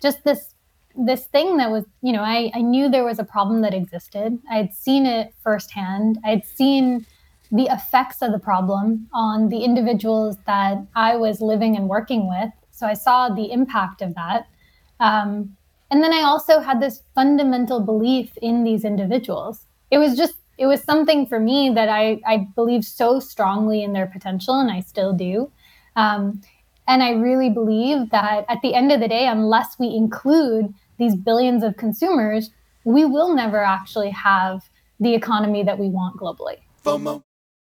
just 0.00 0.24
this 0.24 0.54
this 0.96 1.26
thing 1.26 1.56
that 1.56 1.70
was 1.70 1.84
you 2.02 2.12
know 2.12 2.22
I, 2.22 2.50
I 2.54 2.60
knew 2.60 2.88
there 2.88 3.04
was 3.04 3.18
a 3.18 3.24
problem 3.24 3.62
that 3.62 3.74
existed 3.74 4.38
I 4.50 4.56
had 4.56 4.74
seen 4.74 5.06
it 5.06 5.32
firsthand 5.42 6.18
i'd 6.24 6.44
seen 6.44 7.06
the 7.50 7.64
effects 7.64 8.22
of 8.22 8.32
the 8.32 8.38
problem 8.38 9.08
on 9.14 9.48
the 9.48 9.64
individuals 9.64 10.36
that 10.46 10.78
i 10.94 11.16
was 11.16 11.40
living 11.40 11.76
and 11.76 11.88
working 11.88 12.28
with 12.28 12.50
so 12.82 12.86
i 12.86 12.94
saw 12.94 13.28
the 13.28 13.50
impact 13.52 14.02
of 14.02 14.14
that 14.14 14.46
um, 15.08 15.56
and 15.90 16.02
then 16.02 16.12
i 16.12 16.22
also 16.22 16.60
had 16.60 16.80
this 16.80 17.02
fundamental 17.14 17.80
belief 17.80 18.36
in 18.42 18.64
these 18.64 18.84
individuals 18.84 19.66
it 19.90 19.98
was 19.98 20.16
just 20.16 20.34
it 20.58 20.66
was 20.66 20.82
something 20.82 21.26
for 21.26 21.38
me 21.38 21.70
that 21.74 21.88
i 21.88 22.20
i 22.26 22.36
believe 22.56 22.84
so 22.84 23.20
strongly 23.20 23.82
in 23.82 23.92
their 23.92 24.06
potential 24.06 24.58
and 24.58 24.70
i 24.70 24.80
still 24.80 25.12
do 25.12 25.50
um, 25.96 26.40
and 26.88 27.02
I 27.02 27.12
really 27.12 27.50
believe 27.50 28.10
that 28.10 28.44
at 28.48 28.60
the 28.62 28.74
end 28.74 28.92
of 28.92 29.00
the 29.00 29.08
day, 29.08 29.26
unless 29.26 29.78
we 29.78 29.88
include 29.88 30.74
these 30.98 31.14
billions 31.14 31.62
of 31.62 31.76
consumers, 31.76 32.50
we 32.84 33.04
will 33.04 33.34
never 33.34 33.62
actually 33.62 34.10
have 34.10 34.68
the 34.98 35.14
economy 35.14 35.62
that 35.62 35.78
we 35.78 35.88
want 35.88 36.16
globally. 36.16 36.58
FOMO. 36.84 37.22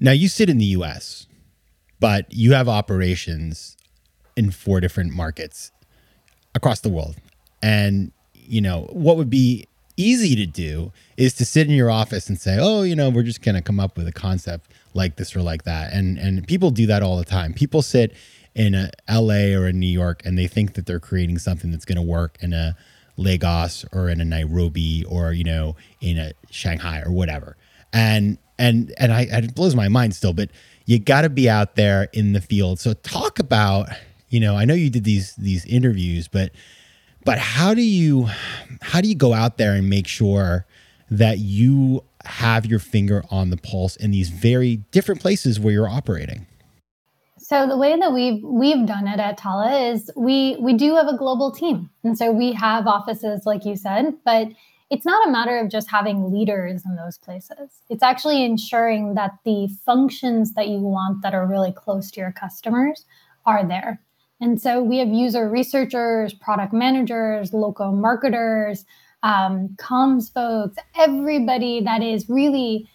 Now 0.00 0.12
you 0.12 0.28
sit 0.28 0.48
in 0.48 0.58
the 0.58 0.64
US, 0.66 1.26
but 2.00 2.26
you 2.32 2.54
have 2.54 2.68
operations 2.68 3.76
in 4.36 4.50
four 4.50 4.80
different 4.80 5.12
markets 5.12 5.70
across 6.54 6.80
the 6.80 6.88
world. 6.88 7.16
And, 7.62 8.12
you 8.34 8.60
know, 8.60 8.88
what 8.92 9.16
would 9.18 9.30
be 9.30 9.66
easy 9.96 10.34
to 10.34 10.46
do 10.46 10.92
is 11.18 11.34
to 11.34 11.44
sit 11.44 11.66
in 11.68 11.74
your 11.74 11.90
office 11.90 12.28
and 12.28 12.40
say, 12.40 12.56
"Oh, 12.58 12.82
you 12.82 12.96
know, 12.96 13.10
we're 13.10 13.22
just 13.22 13.42
going 13.42 13.54
to 13.54 13.60
come 13.60 13.78
up 13.78 13.98
with 13.98 14.08
a 14.08 14.12
concept 14.12 14.70
like 14.94 15.16
this 15.16 15.36
or 15.36 15.42
like 15.42 15.64
that." 15.64 15.92
And 15.92 16.18
and 16.18 16.46
people 16.46 16.70
do 16.70 16.86
that 16.86 17.02
all 17.02 17.18
the 17.18 17.24
time. 17.24 17.52
People 17.52 17.82
sit 17.82 18.14
in 18.54 18.74
a 18.74 18.90
LA 19.08 19.54
or 19.54 19.68
in 19.68 19.78
New 19.78 19.86
York 19.86 20.22
and 20.24 20.38
they 20.38 20.46
think 20.46 20.74
that 20.74 20.86
they're 20.86 21.00
creating 21.00 21.38
something 21.38 21.70
that's 21.70 21.84
going 21.84 21.96
to 21.96 22.02
work 22.02 22.38
in 22.40 22.52
a 22.52 22.76
Lagos 23.16 23.84
or 23.92 24.08
in 24.08 24.20
a 24.20 24.24
Nairobi 24.24 25.04
or, 25.04 25.32
you 25.32 25.44
know, 25.44 25.76
in 26.00 26.18
a 26.18 26.32
Shanghai 26.50 27.02
or 27.04 27.12
whatever. 27.12 27.56
And 27.92 28.38
and 28.60 28.94
and 28.98 29.12
I 29.12 29.22
it 29.22 29.54
blows 29.54 29.74
my 29.74 29.88
mind 29.88 30.14
still, 30.14 30.32
but 30.32 30.50
you 30.84 30.98
got 30.98 31.22
to 31.22 31.30
be 31.30 31.48
out 31.48 31.76
there 31.76 32.08
in 32.12 32.32
the 32.32 32.40
field. 32.40 32.78
So 32.78 32.92
talk 32.92 33.38
about, 33.38 33.88
you 34.28 34.38
know, 34.38 34.56
I 34.56 34.64
know 34.64 34.74
you 34.74 34.90
did 34.90 35.04
these 35.04 35.34
these 35.36 35.64
interviews, 35.64 36.28
but 36.28 36.52
but 37.24 37.38
how 37.38 37.74
do 37.74 37.82
you 37.82 38.28
how 38.82 39.00
do 39.00 39.08
you 39.08 39.14
go 39.14 39.32
out 39.32 39.56
there 39.56 39.72
and 39.72 39.88
make 39.88 40.06
sure 40.06 40.66
that 41.10 41.38
you 41.38 42.04
have 42.24 42.66
your 42.66 42.78
finger 42.78 43.24
on 43.30 43.50
the 43.50 43.56
pulse 43.56 43.96
in 43.96 44.10
these 44.10 44.28
very 44.28 44.76
different 44.92 45.20
places 45.20 45.58
where 45.58 45.72
you're 45.72 45.88
operating? 45.88 46.46
So 47.38 47.66
the 47.66 47.76
way 47.76 47.98
that 47.98 48.12
we've 48.12 48.42
we've 48.44 48.86
done 48.86 49.08
it 49.08 49.18
at 49.18 49.38
Tala 49.38 49.92
is 49.92 50.10
we 50.16 50.56
we 50.60 50.74
do 50.74 50.94
have 50.96 51.08
a 51.08 51.16
global 51.16 51.50
team, 51.50 51.90
and 52.04 52.16
so 52.16 52.30
we 52.30 52.52
have 52.52 52.86
offices 52.86 53.42
like 53.46 53.64
you 53.64 53.74
said, 53.74 54.14
but 54.24 54.48
it's 54.90 55.06
not 55.06 55.26
a 55.26 55.30
matter 55.30 55.58
of 55.58 55.70
just 55.70 55.88
having 55.88 56.32
leaders 56.32 56.82
in 56.84 56.96
those 56.96 57.16
places. 57.16 57.80
It's 57.88 58.02
actually 58.02 58.44
ensuring 58.44 59.14
that 59.14 59.32
the 59.44 59.68
functions 59.86 60.54
that 60.54 60.68
you 60.68 60.80
want 60.80 61.22
that 61.22 61.32
are 61.32 61.46
really 61.46 61.72
close 61.72 62.10
to 62.12 62.20
your 62.20 62.32
customers 62.32 63.04
are 63.46 63.66
there. 63.66 64.00
And 64.40 64.60
so 64.60 64.82
we 64.82 64.98
have 64.98 65.08
user 65.08 65.48
researchers, 65.48 66.34
product 66.34 66.72
managers, 66.72 67.52
local 67.52 67.92
marketers, 67.92 68.84
um, 69.22 69.76
comms 69.78 70.32
folks, 70.32 70.76
everybody 70.98 71.82
that 71.82 72.02
is 72.02 72.28
really 72.28 72.88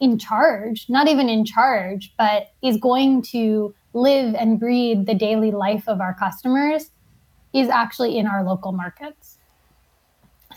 in 0.00 0.18
charge, 0.18 0.86
not 0.88 1.08
even 1.08 1.28
in 1.28 1.44
charge, 1.44 2.14
but 2.16 2.52
is 2.62 2.76
going 2.76 3.22
to 3.22 3.74
live 3.92 4.34
and 4.34 4.58
breathe 4.58 5.06
the 5.06 5.14
daily 5.14 5.50
life 5.50 5.88
of 5.88 6.00
our 6.00 6.14
customers 6.14 6.90
is 7.52 7.68
actually 7.68 8.16
in 8.16 8.26
our 8.26 8.44
local 8.44 8.72
markets. 8.72 9.33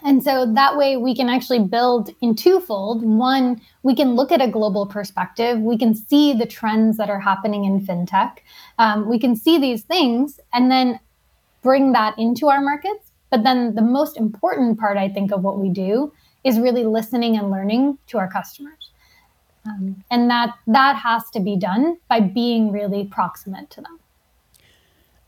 And 0.03 0.23
so 0.23 0.51
that 0.53 0.77
way 0.77 0.97
we 0.97 1.15
can 1.15 1.29
actually 1.29 1.59
build 1.59 2.11
in 2.21 2.35
twofold. 2.35 3.03
One, 3.03 3.61
we 3.83 3.95
can 3.95 4.15
look 4.15 4.31
at 4.31 4.41
a 4.41 4.47
global 4.47 4.85
perspective. 4.85 5.59
We 5.59 5.77
can 5.77 5.95
see 5.95 6.33
the 6.33 6.45
trends 6.45 6.97
that 6.97 7.09
are 7.09 7.19
happening 7.19 7.65
in 7.65 7.85
fintech. 7.85 8.37
Um, 8.77 9.07
we 9.07 9.19
can 9.19 9.35
see 9.35 9.57
these 9.57 9.83
things 9.83 10.39
and 10.53 10.71
then 10.71 10.99
bring 11.61 11.91
that 11.93 12.17
into 12.17 12.47
our 12.47 12.61
markets. 12.61 13.11
But 13.29 13.43
then 13.43 13.75
the 13.75 13.81
most 13.81 14.17
important 14.17 14.79
part, 14.79 14.97
I 14.97 15.09
think, 15.09 15.31
of 15.31 15.41
what 15.41 15.59
we 15.59 15.69
do 15.69 16.13
is 16.43 16.59
really 16.59 16.85
listening 16.85 17.37
and 17.37 17.51
learning 17.51 17.97
to 18.07 18.17
our 18.17 18.29
customers. 18.29 18.91
Um, 19.65 20.03
and 20.09 20.29
that 20.29 20.53
that 20.67 20.95
has 20.95 21.29
to 21.31 21.41
be 21.41 21.57
done 21.57 21.97
by 22.07 22.21
being 22.21 22.71
really 22.71 23.03
proximate 23.05 23.69
to 23.71 23.81
them. 23.81 23.96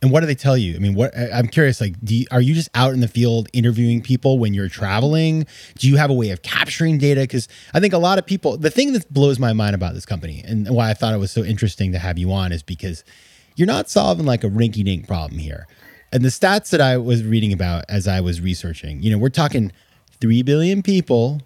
And 0.02 0.12
what 0.12 0.22
do 0.22 0.28
they 0.28 0.36
tell 0.36 0.58
you? 0.58 0.76
I 0.76 0.80
mean, 0.80 0.94
what 0.94 1.14
I'm 1.18 1.48
curious. 1.48 1.82
Like, 1.82 1.96
you, 2.06 2.26
are 2.32 2.40
you 2.40 2.54
just 2.54 2.70
out 2.74 2.94
in 2.94 3.02
the 3.02 3.08
field 3.08 3.50
interviewing 3.52 4.02
people 4.02 4.40
when 4.40 4.54
you're 4.54 4.70
traveling? 4.70 5.46
Do 5.78 5.90
you 5.90 5.98
have 5.98 6.10
a 6.10 6.14
way 6.14 6.30
of 6.30 6.42
capturing 6.42 6.98
data? 6.98 7.22
Because 7.22 7.50
I 7.74 7.82
think 7.82 7.94
a 7.94 7.98
lot 7.98 8.18
of 8.18 8.26
people. 8.26 8.58
The 8.58 8.70
thing 8.70 8.94
that 8.94 9.12
blows 9.14 9.40
my 9.40 9.52
mind 9.52 9.76
about 9.76 9.94
this 9.94 10.06
company 10.06 10.42
and 10.48 10.70
why 10.70 10.90
I 10.90 10.94
thought 10.94 11.14
it 11.14 11.18
was 11.18 11.32
so 11.32 11.44
interesting 11.44 11.92
to 11.92 12.00
have 12.00 12.18
you 12.18 12.32
on 12.32 12.54
is 12.54 12.64
because 12.64 13.04
you're 13.56 13.68
not 13.68 13.90
solving 13.90 14.26
like 14.26 14.46
a 14.46 14.50
rinky-dink 14.50 15.06
problem 15.06 15.38
here. 15.38 15.68
And 16.14 16.24
the 16.24 16.30
stats 16.30 16.70
that 16.70 16.82
I 16.82 16.98
was 16.98 17.24
reading 17.24 17.52
about 17.52 17.84
as 17.90 18.08
I 18.08 18.22
was 18.22 18.40
researching, 18.40 19.02
you 19.04 19.12
know, 19.12 19.18
we're 19.18 19.30
talking 19.30 19.72
three 20.22 20.44
billion 20.44 20.82
people, 20.82 21.42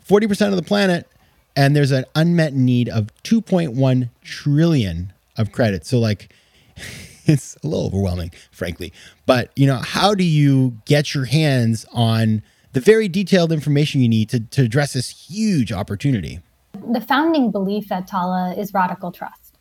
forty 0.00 0.26
percent 0.26 0.52
of 0.52 0.56
the 0.56 0.66
planet, 0.66 1.06
and 1.54 1.76
there's 1.76 1.90
an 1.90 2.06
unmet 2.14 2.54
need 2.54 2.88
of 2.88 3.08
2.1 3.24 4.08
trillion 4.22 5.12
of 5.36 5.52
credit. 5.52 5.84
So 5.84 5.98
like 5.98 6.32
it's 7.26 7.56
a 7.62 7.66
little 7.66 7.86
overwhelming, 7.86 8.30
frankly. 8.50 8.92
But 9.26 9.50
you 9.56 9.66
know, 9.66 9.78
how 9.78 10.14
do 10.14 10.24
you 10.24 10.76
get 10.84 11.14
your 11.14 11.26
hands 11.26 11.86
on 11.92 12.42
the 12.72 12.80
very 12.80 13.08
detailed 13.08 13.52
information 13.52 14.00
you 14.00 14.08
need 14.08 14.28
to, 14.30 14.40
to 14.40 14.62
address 14.62 14.92
this 14.92 15.10
huge 15.10 15.72
opportunity? 15.72 16.40
The 16.92 17.00
founding 17.00 17.50
belief 17.50 17.90
at 17.90 18.06
Tala 18.06 18.54
is 18.56 18.72
radical 18.72 19.12
trust. 19.12 19.58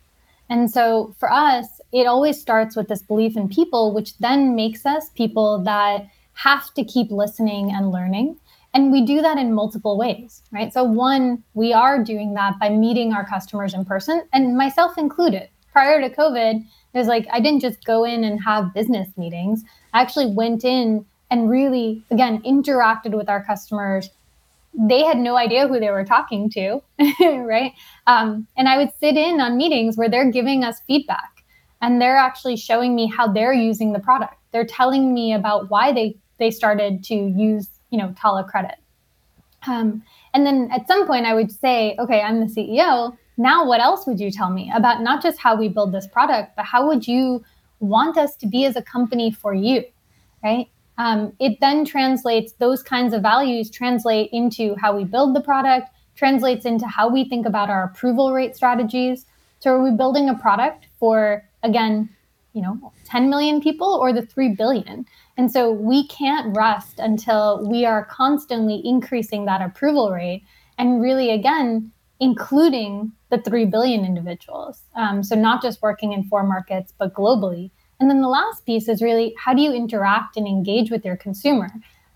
And 0.50 0.70
so 0.70 1.14
for 1.20 1.32
us, 1.32 1.80
it 1.92 2.08
always 2.08 2.40
starts 2.40 2.76
with 2.76 2.88
this 2.88 3.02
belief 3.02 3.38
in 3.38 3.50
people, 3.50 3.94
which 3.94 4.18
then 4.18 4.56
makes 4.56 4.86
us 4.86 5.10
people 5.10 5.60
that 5.64 6.08
have 6.34 6.74
to 6.74 6.84
keep 6.84 7.12
listening 7.12 7.72
and 7.72 7.92
learning. 7.92 8.40
And 8.74 8.92
we 8.92 9.06
do 9.06 9.22
that 9.22 9.38
in 9.38 9.54
multiple 9.54 9.98
ways, 9.98 10.44
right? 10.52 10.72
So, 10.72 10.84
one, 10.84 11.44
we 11.54 11.74
are 11.74 12.04
doing 12.04 12.36
that 12.36 12.60
by 12.60 12.70
meeting 12.70 13.14
our 13.14 13.26
customers 13.26 13.74
in 13.74 13.84
person, 13.84 14.24
and 14.32 14.56
myself 14.56 14.98
included. 14.98 15.50
Prior 15.72 16.00
to 16.02 16.10
COVID, 16.10 16.66
it 16.94 16.98
was 16.98 17.08
like 17.08 17.28
I 17.32 17.40
didn't 17.40 17.62
just 17.62 17.84
go 17.84 18.04
in 18.04 18.24
and 18.24 18.42
have 18.44 18.74
business 18.74 19.10
meetings. 19.18 19.64
I 19.94 20.02
actually 20.02 20.28
went 20.28 20.64
in 20.64 21.06
and 21.32 21.50
really, 21.50 22.04
again, 22.10 22.42
interacted 22.42 23.16
with 23.16 23.30
our 23.30 23.44
customers. 23.44 24.10
They 24.74 25.04
had 25.04 25.18
no 25.18 25.36
idea 25.36 25.68
who 25.68 25.80
they 25.80 25.92
were 25.92 26.06
talking 26.06 26.50
to, 26.52 26.82
right? 27.20 27.74
Um, 28.08 28.48
and 28.58 28.68
I 28.68 28.78
would 28.78 28.92
sit 29.00 29.18
in 29.18 29.40
on 29.40 29.58
meetings 29.58 29.98
where 29.98 30.10
they're 30.10 30.32
giving 30.32 30.64
us 30.64 30.80
feedback 30.88 31.44
and 31.82 32.02
they're 32.02 32.18
actually 32.18 32.56
showing 32.56 32.96
me 32.96 33.08
how 33.08 33.32
they're 33.32 33.54
using 33.54 33.94
the 33.94 34.00
product. 34.00 34.36
They're 34.52 34.66
telling 34.66 35.14
me 35.14 35.34
about 35.34 35.70
why 35.70 35.92
they 35.92 36.18
they 36.40 36.52
started 36.52 37.04
to 37.04 37.14
use, 37.14 37.68
you 37.90 37.98
know, 37.98 38.16
Tala 38.18 38.46
credit. 38.46 38.76
Um, 39.68 40.04
and 40.34 40.46
then 40.46 40.70
at 40.72 40.88
some 40.88 41.06
point, 41.06 41.26
I 41.26 41.34
would 41.34 41.52
say, 41.52 41.96
okay, 42.00 42.22
I'm 42.22 42.40
the 42.40 42.46
CEO 42.46 43.18
now 43.40 43.66
what 43.66 43.82
else 43.82 44.06
would 44.06 44.20
you 44.20 44.30
tell 44.30 44.52
me 44.52 44.72
about 44.76 45.02
not 45.02 45.24
just 45.24 45.40
how 45.40 45.56
we 45.56 45.68
build 45.68 45.92
this 45.92 46.08
product 46.08 46.56
but 46.56 46.66
how 46.66 46.88
would 46.88 47.08
you 47.08 47.44
want 47.80 48.18
us 48.18 48.36
to 48.36 48.46
be 48.46 48.66
as 48.66 48.76
a 48.76 48.82
company 48.82 49.32
for 49.32 49.54
you 49.54 49.84
right? 50.44 50.70
Um, 50.98 51.34
it 51.40 51.60
then 51.62 51.86
translates 51.86 52.54
those 52.54 52.84
kinds 52.84 53.14
of 53.14 53.22
values 53.22 53.70
translate 53.70 54.30
into 54.34 54.76
how 54.76 54.96
we 54.96 55.06
build 55.06 55.36
the 55.36 55.42
product 55.42 55.90
translates 56.16 56.66
into 56.66 56.86
how 56.86 57.10
we 57.10 57.24
think 57.24 57.46
about 57.46 57.70
our 57.70 57.84
approval 57.84 58.34
rate 58.34 58.56
strategies. 58.56 59.26
So 59.60 59.72
are 59.72 59.84
we 59.84 59.92
building 59.92 60.30
a 60.30 60.36
product 60.36 60.88
for 61.00 61.46
again 61.64 62.10
you 62.54 62.62
know 62.62 62.92
10 63.06 63.30
million 63.30 63.62
people 63.62 63.88
or 63.88 64.12
the 64.12 64.26
3 64.26 64.56
billion? 64.56 65.06
And 65.38 65.50
so 65.50 65.72
we 65.72 66.06
can't 66.08 66.56
rest 66.56 67.00
until 67.00 67.66
we 67.70 67.86
are 67.86 68.04
constantly 68.06 68.82
increasing 68.84 69.46
that 69.46 69.62
approval 69.62 70.12
rate. 70.12 70.44
And 70.78 71.02
really 71.02 71.32
again 71.32 71.92
including 72.20 73.12
the 73.30 73.38
3 73.40 73.66
billion 73.66 74.06
individuals. 74.06 74.82
Um, 74.96 75.24
so, 75.24 75.36
not 75.36 75.62
just 75.62 75.82
working 75.82 76.14
in 76.14 76.24
four 76.24 76.44
markets, 76.44 76.94
but 76.98 77.14
globally. 77.14 77.72
And 78.00 78.10
then 78.10 78.22
the 78.22 78.28
last 78.28 78.66
piece 78.66 78.88
is 78.88 79.02
really 79.02 79.36
how 79.38 79.54
do 79.54 79.62
you 79.62 79.74
interact 79.74 80.38
and 80.38 80.48
engage 80.48 80.90
with 80.90 81.04
your 81.04 81.18
consumer? 81.18 81.70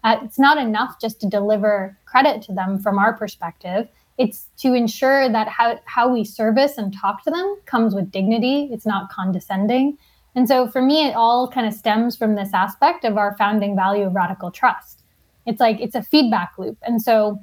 Uh, 0.03 0.17
it's 0.23 0.39
not 0.39 0.57
enough 0.57 0.99
just 0.99 1.21
to 1.21 1.27
deliver 1.27 1.97
credit 2.05 2.41
to 2.43 2.53
them 2.53 2.79
from 2.79 2.97
our 2.97 3.13
perspective. 3.13 3.87
It's 4.17 4.47
to 4.57 4.73
ensure 4.73 5.29
that 5.29 5.47
how, 5.47 5.79
how 5.85 6.13
we 6.13 6.23
service 6.23 6.77
and 6.77 6.93
talk 6.93 7.23
to 7.23 7.31
them 7.31 7.57
comes 7.65 7.95
with 7.95 8.11
dignity, 8.11 8.69
it's 8.71 8.85
not 8.85 9.09
condescending. 9.09 9.97
And 10.35 10.47
so 10.47 10.67
for 10.67 10.81
me, 10.81 11.07
it 11.07 11.15
all 11.15 11.47
kind 11.47 11.67
of 11.67 11.73
stems 11.73 12.15
from 12.15 12.35
this 12.35 12.53
aspect 12.53 13.05
of 13.05 13.17
our 13.17 13.35
founding 13.37 13.75
value 13.75 14.05
of 14.05 14.15
radical 14.15 14.51
trust. 14.51 15.03
It's 15.45 15.59
like 15.59 15.79
it's 15.79 15.95
a 15.95 16.01
feedback 16.01 16.53
loop. 16.57 16.77
And 16.83 17.01
so 17.01 17.39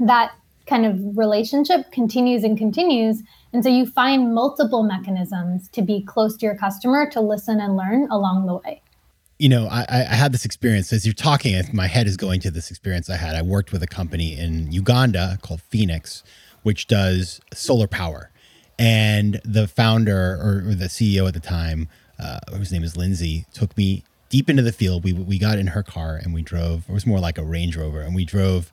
that 0.00 0.32
kind 0.70 0.86
of 0.86 1.18
relationship 1.18 1.90
continues 1.90 2.44
and 2.44 2.56
continues. 2.56 3.22
And 3.52 3.62
so 3.62 3.68
you 3.68 3.84
find 3.84 4.32
multiple 4.32 4.84
mechanisms 4.84 5.68
to 5.70 5.82
be 5.82 6.02
close 6.02 6.36
to 6.38 6.46
your 6.46 6.54
customer 6.54 7.10
to 7.10 7.20
listen 7.20 7.60
and 7.60 7.76
learn 7.76 8.08
along 8.10 8.46
the 8.46 8.54
way. 8.54 8.80
You 9.38 9.48
know, 9.48 9.66
I, 9.66 9.84
I 9.88 10.14
had 10.14 10.32
this 10.32 10.44
experience 10.44 10.92
as 10.92 11.04
you're 11.04 11.12
talking. 11.12 11.60
My 11.72 11.88
head 11.88 12.06
is 12.06 12.16
going 12.16 12.40
to 12.40 12.50
this 12.50 12.70
experience 12.70 13.10
I 13.10 13.16
had. 13.16 13.34
I 13.34 13.42
worked 13.42 13.72
with 13.72 13.82
a 13.82 13.86
company 13.86 14.38
in 14.38 14.70
Uganda 14.70 15.38
called 15.42 15.60
Fenix, 15.62 16.22
which 16.62 16.86
does 16.86 17.40
solar 17.52 17.88
power. 17.88 18.30
And 18.78 19.40
the 19.44 19.66
founder 19.66 20.38
or, 20.40 20.74
the 20.74 20.86
CEO 20.86 21.26
at 21.26 21.34
the 21.34 21.40
time, 21.40 21.88
uh, 22.18 22.38
whose 22.54 22.70
name 22.70 22.84
is 22.84 22.96
Lindsay, 22.96 23.46
took 23.52 23.76
me 23.76 24.04
deep 24.28 24.48
into 24.48 24.62
the 24.62 24.72
field. 24.72 25.04
We, 25.04 25.12
we 25.12 25.38
got 25.38 25.58
in 25.58 25.68
her 25.68 25.82
car 25.82 26.16
and 26.22 26.32
we 26.32 26.42
drove, 26.42 26.84
it 26.88 26.92
was 26.92 27.06
more 27.06 27.18
like 27.18 27.38
a 27.38 27.44
Range 27.44 27.76
Rover, 27.76 28.02
and 28.02 28.14
we 28.14 28.24
drove 28.24 28.70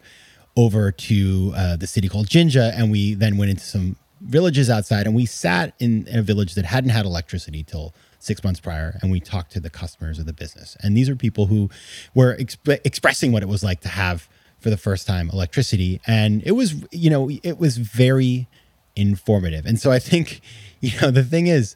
over 0.58 0.92
to 0.92 1.54
uh, 1.56 1.76
the 1.78 1.88
city 1.88 2.10
called 2.10 2.28
Jinja, 2.28 2.74
and 2.76 2.92
we 2.92 3.14
then 3.14 3.38
went 3.38 3.52
into 3.52 3.64
some 3.64 3.96
villages 4.20 4.70
outside, 4.70 5.06
and 5.06 5.16
we 5.16 5.26
sat 5.26 5.74
in 5.80 6.08
a 6.12 6.22
village 6.22 6.56
that 6.56 6.66
hadn't 6.66 6.90
had 6.90 7.06
electricity 7.06 7.64
till 7.64 7.94
six 8.20 8.44
months 8.44 8.60
prior, 8.60 8.98
and 9.02 9.12
we 9.12 9.20
talked 9.20 9.52
to 9.52 9.60
the 9.60 9.70
customers 9.70 10.20
of 10.20 10.26
the 10.26 10.34
business. 10.34 10.76
And 10.82 10.98
these 10.98 11.08
are 11.08 11.16
people 11.16 11.46
who 11.46 11.70
were 12.16 12.36
exp- 12.36 12.80
expressing 12.84 13.32
what 13.32 13.44
it 13.44 13.48
was 13.48 13.64
like 13.64 13.82
to 13.82 13.90
have 13.90 14.28
for 14.60 14.72
the 14.72 14.78
first 14.78 15.06
time 15.06 15.30
electricity, 15.30 16.02
and 16.08 16.42
it 16.44 16.54
was 16.54 16.84
you 16.92 17.10
know 17.10 17.30
it 17.30 17.60
was 17.60 17.78
very 17.78 18.48
informative. 18.96 19.66
And 19.68 19.80
so 19.80 19.92
I 19.92 20.00
think 20.00 20.42
you 20.82 21.00
know 21.00 21.12
the 21.12 21.24
thing 21.24 21.48
is 21.48 21.76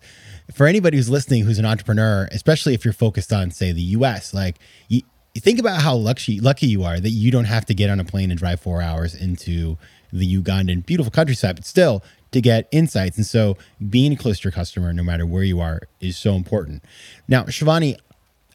for 0.53 0.65
anybody 0.67 0.97
who's 0.97 1.09
listening 1.09 1.45
who's 1.45 1.59
an 1.59 1.65
entrepreneur, 1.65 2.27
especially 2.31 2.73
if 2.73 2.83
you're 2.83 2.93
focused 2.93 3.31
on, 3.31 3.51
say, 3.51 3.71
the 3.71 3.81
US, 3.81 4.33
like 4.33 4.57
you, 4.87 5.01
think 5.39 5.59
about 5.59 5.81
how 5.81 5.95
lucky 5.95 6.39
lucky 6.39 6.67
you 6.67 6.83
are 6.83 6.99
that 6.99 7.09
you 7.09 7.31
don't 7.31 7.45
have 7.45 7.65
to 7.65 7.73
get 7.73 7.89
on 7.89 7.99
a 7.99 8.05
plane 8.05 8.31
and 8.31 8.39
drive 8.39 8.59
four 8.59 8.81
hours 8.81 9.15
into 9.15 9.77
the 10.11 10.41
Ugandan 10.41 10.85
beautiful 10.85 11.11
countryside, 11.11 11.55
but 11.55 11.65
still 11.65 12.03
to 12.31 12.41
get 12.41 12.67
insights. 12.71 13.17
And 13.17 13.25
so 13.25 13.57
being 13.89 14.15
close 14.15 14.39
to 14.39 14.45
your 14.45 14.51
customer, 14.51 14.91
no 14.93 15.03
matter 15.03 15.25
where 15.25 15.43
you 15.43 15.59
are, 15.59 15.81
is 15.99 16.17
so 16.17 16.33
important. 16.35 16.83
Now, 17.27 17.43
Shivani, 17.43 17.97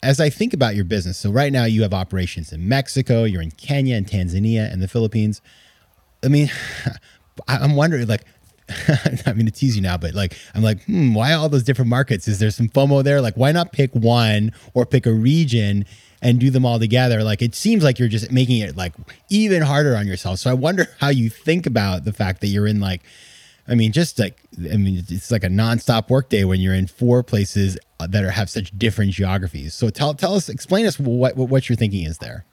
as 0.02 0.20
I 0.20 0.30
think 0.30 0.52
about 0.52 0.74
your 0.74 0.84
business, 0.84 1.18
so 1.18 1.30
right 1.30 1.52
now 1.52 1.64
you 1.64 1.82
have 1.82 1.94
operations 1.94 2.52
in 2.52 2.68
Mexico, 2.68 3.24
you're 3.24 3.42
in 3.42 3.50
Kenya 3.52 3.96
and 3.96 4.06
Tanzania 4.06 4.70
and 4.70 4.82
the 4.82 4.88
Philippines. 4.88 5.40
I 6.24 6.28
mean, 6.28 6.50
I'm 7.48 7.74
wondering, 7.74 8.06
like, 8.06 8.24
I 9.26 9.32
mean, 9.34 9.46
to 9.46 9.52
tease 9.52 9.76
you 9.76 9.82
now, 9.82 9.96
but 9.96 10.14
like, 10.14 10.36
I'm 10.54 10.62
like, 10.62 10.82
hmm, 10.84 11.14
why 11.14 11.32
all 11.32 11.48
those 11.48 11.62
different 11.62 11.88
markets? 11.88 12.26
Is 12.26 12.38
there 12.38 12.50
some 12.50 12.68
FOMO 12.68 13.04
there? 13.04 13.20
Like, 13.20 13.36
why 13.36 13.52
not 13.52 13.72
pick 13.72 13.94
one 13.94 14.52
or 14.74 14.84
pick 14.84 15.06
a 15.06 15.12
region 15.12 15.84
and 16.22 16.40
do 16.40 16.50
them 16.50 16.64
all 16.64 16.78
together 16.78 17.22
like 17.22 17.42
it 17.42 17.54
seems 17.54 17.84
like 17.84 17.98
you're 17.98 18.08
just 18.08 18.30
making 18.32 18.58
it 18.58 18.76
like 18.76 18.94
even 19.28 19.62
harder 19.62 19.96
on 19.96 20.06
yourself. 20.06 20.38
So 20.38 20.50
i 20.50 20.54
wonder 20.54 20.86
how 20.98 21.08
you 21.08 21.30
think 21.30 21.66
about 21.66 22.04
the 22.04 22.12
fact 22.12 22.40
that 22.40 22.48
you're 22.48 22.66
in 22.66 22.80
like 22.80 23.02
i 23.68 23.74
mean 23.74 23.92
just 23.92 24.18
like 24.18 24.38
i 24.72 24.76
mean 24.76 25.04
it's 25.08 25.30
like 25.30 25.44
a 25.44 25.48
nonstop 25.48 26.08
workday 26.08 26.44
when 26.44 26.60
you're 26.60 26.74
in 26.74 26.86
four 26.86 27.22
places 27.22 27.78
that 27.98 28.24
are 28.24 28.30
have 28.30 28.50
such 28.50 28.76
different 28.78 29.12
geographies. 29.12 29.74
So 29.74 29.88
tell 29.90 30.14
tell 30.14 30.34
us 30.34 30.48
explain 30.48 30.86
us 30.86 30.98
what 30.98 31.36
what, 31.36 31.48
what 31.48 31.68
your 31.68 31.76
thinking 31.76 32.04
is 32.04 32.18
there. 32.18 32.44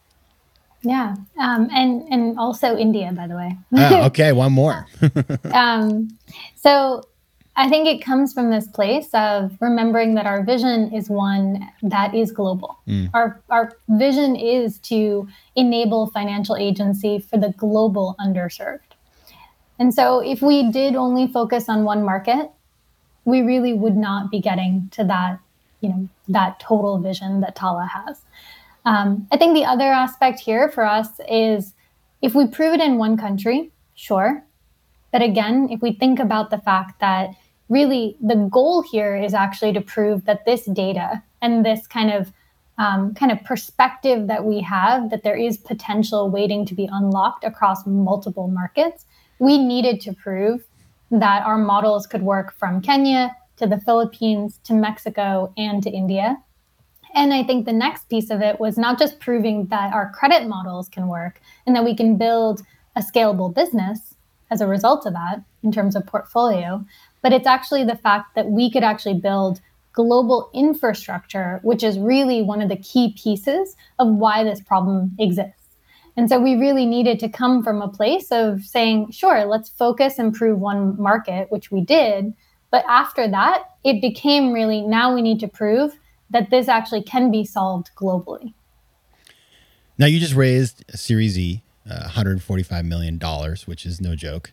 Yeah 0.81 1.15
um, 1.39 1.69
and 1.71 2.03
and 2.09 2.37
also 2.37 2.75
india 2.77 3.11
by 3.13 3.27
the 3.27 3.35
way. 3.35 3.57
Ah, 3.75 4.05
okay 4.07 4.31
one 4.31 4.51
more. 4.51 4.87
Um, 5.53 6.17
so 6.55 7.03
I 7.55 7.69
think 7.69 7.87
it 7.87 8.03
comes 8.03 8.33
from 8.33 8.49
this 8.49 8.67
place 8.67 9.09
of 9.13 9.55
remembering 9.59 10.15
that 10.15 10.25
our 10.25 10.43
vision 10.43 10.91
is 10.91 11.07
one 11.07 11.69
that 11.83 12.15
is 12.15 12.31
global. 12.31 12.79
Mm. 12.87 13.11
Our, 13.13 13.41
our 13.49 13.73
vision 13.89 14.35
is 14.35 14.79
to 14.79 15.27
enable 15.55 16.07
financial 16.07 16.55
agency 16.55 17.19
for 17.19 17.37
the 17.37 17.53
global 17.55 18.15
underserved. 18.19 18.79
And 19.77 19.93
so 19.93 20.19
if 20.19 20.41
we 20.41 20.71
did 20.71 20.95
only 20.95 21.27
focus 21.27 21.69
on 21.69 21.83
one 21.83 22.03
market, 22.03 22.49
we 23.25 23.41
really 23.41 23.73
would 23.73 23.95
not 23.95 24.31
be 24.31 24.39
getting 24.39 24.89
to 24.93 25.03
that, 25.03 25.39
you 25.81 25.89
know, 25.89 26.09
that 26.29 26.59
total 26.59 26.97
vision 26.97 27.41
that 27.41 27.55
Tala 27.55 27.85
has. 27.85 28.21
Um, 28.85 29.27
I 29.31 29.37
think 29.37 29.53
the 29.53 29.65
other 29.65 29.85
aspect 29.85 30.39
here 30.39 30.69
for 30.69 30.85
us 30.85 31.07
is 31.29 31.73
if 32.21 32.33
we 32.33 32.47
prove 32.47 32.73
it 32.73 32.81
in 32.81 32.97
one 32.97 33.15
country, 33.15 33.71
sure. 33.93 34.43
But 35.11 35.21
again, 35.21 35.69
if 35.69 35.81
we 35.81 35.93
think 35.93 36.19
about 36.19 36.49
the 36.49 36.57
fact 36.57 36.99
that 36.99 37.29
really 37.69 38.17
the 38.21 38.35
goal 38.35 38.83
here 38.91 39.15
is 39.15 39.33
actually 39.33 39.73
to 39.73 39.81
prove 39.81 40.25
that 40.25 40.45
this 40.45 40.65
data 40.65 41.23
and 41.41 41.65
this 41.65 41.87
kind 41.87 42.11
of 42.11 42.31
um, 42.77 43.13
kind 43.13 43.31
of 43.31 43.43
perspective 43.43 44.27
that 44.27 44.45
we 44.45 44.61
have 44.61 45.11
that 45.11 45.23
there 45.23 45.35
is 45.35 45.57
potential 45.57 46.29
waiting 46.29 46.65
to 46.65 46.73
be 46.73 46.89
unlocked 46.91 47.43
across 47.43 47.85
multiple 47.85 48.47
markets 48.47 49.05
we 49.39 49.57
needed 49.57 50.01
to 50.01 50.13
prove 50.13 50.63
that 51.11 51.45
our 51.45 51.57
models 51.57 52.07
could 52.07 52.23
work 52.23 52.53
from 52.53 52.81
kenya 52.81 53.35
to 53.57 53.67
the 53.67 53.79
philippines 53.79 54.59
to 54.63 54.73
mexico 54.73 55.53
and 55.57 55.83
to 55.83 55.89
india. 55.89 56.37
And 57.13 57.33
I 57.33 57.43
think 57.43 57.65
the 57.65 57.73
next 57.73 58.09
piece 58.09 58.31
of 58.31 58.41
it 58.41 58.59
was 58.59 58.77
not 58.77 58.97
just 58.97 59.19
proving 59.19 59.67
that 59.67 59.93
our 59.93 60.11
credit 60.11 60.47
models 60.47 60.89
can 60.89 61.07
work 61.07 61.39
and 61.65 61.75
that 61.75 61.85
we 61.85 61.95
can 61.95 62.17
build 62.17 62.63
a 62.95 63.01
scalable 63.01 63.53
business 63.53 64.15
as 64.49 64.61
a 64.61 64.67
result 64.67 65.05
of 65.05 65.13
that 65.13 65.43
in 65.63 65.71
terms 65.71 65.95
of 65.95 66.05
portfolio, 66.05 66.83
but 67.23 67.33
it's 67.33 67.47
actually 67.47 67.83
the 67.83 67.95
fact 67.95 68.35
that 68.35 68.51
we 68.51 68.69
could 68.69 68.83
actually 68.83 69.15
build 69.15 69.61
global 69.93 70.51
infrastructure, 70.53 71.59
which 71.63 71.81
is 71.81 71.97
really 71.97 72.41
one 72.41 72.61
of 72.61 72.69
the 72.69 72.75
key 72.75 73.15
pieces 73.17 73.75
of 73.97 74.09
why 74.09 74.43
this 74.43 74.61
problem 74.61 75.15
exists. 75.17 75.69
And 76.15 76.29
so 76.29 76.39
we 76.39 76.55
really 76.55 76.85
needed 76.85 77.19
to 77.19 77.29
come 77.29 77.63
from 77.63 77.81
a 77.81 77.87
place 77.87 78.31
of 78.31 78.63
saying, 78.63 79.11
sure, 79.11 79.45
let's 79.45 79.69
focus 79.69 80.19
and 80.19 80.33
prove 80.33 80.59
one 80.59 80.99
market, 81.01 81.51
which 81.51 81.71
we 81.71 81.81
did. 81.81 82.33
But 82.69 82.85
after 82.87 83.27
that, 83.27 83.63
it 83.83 84.01
became 84.01 84.51
really 84.51 84.81
now 84.81 85.13
we 85.15 85.21
need 85.21 85.39
to 85.39 85.47
prove 85.47 85.97
that 86.29 86.49
this 86.49 86.67
actually 86.67 87.03
can 87.03 87.31
be 87.31 87.45
solved 87.45 87.91
globally. 87.95 88.53
Now, 89.97 90.07
you 90.07 90.19
just 90.19 90.35
raised 90.35 90.83
a 90.89 90.97
Series 90.97 91.37
E, 91.37 91.61
uh, 91.89 92.09
$145 92.09 92.85
million, 92.85 93.19
which 93.65 93.85
is 93.85 94.01
no 94.01 94.15
joke 94.15 94.51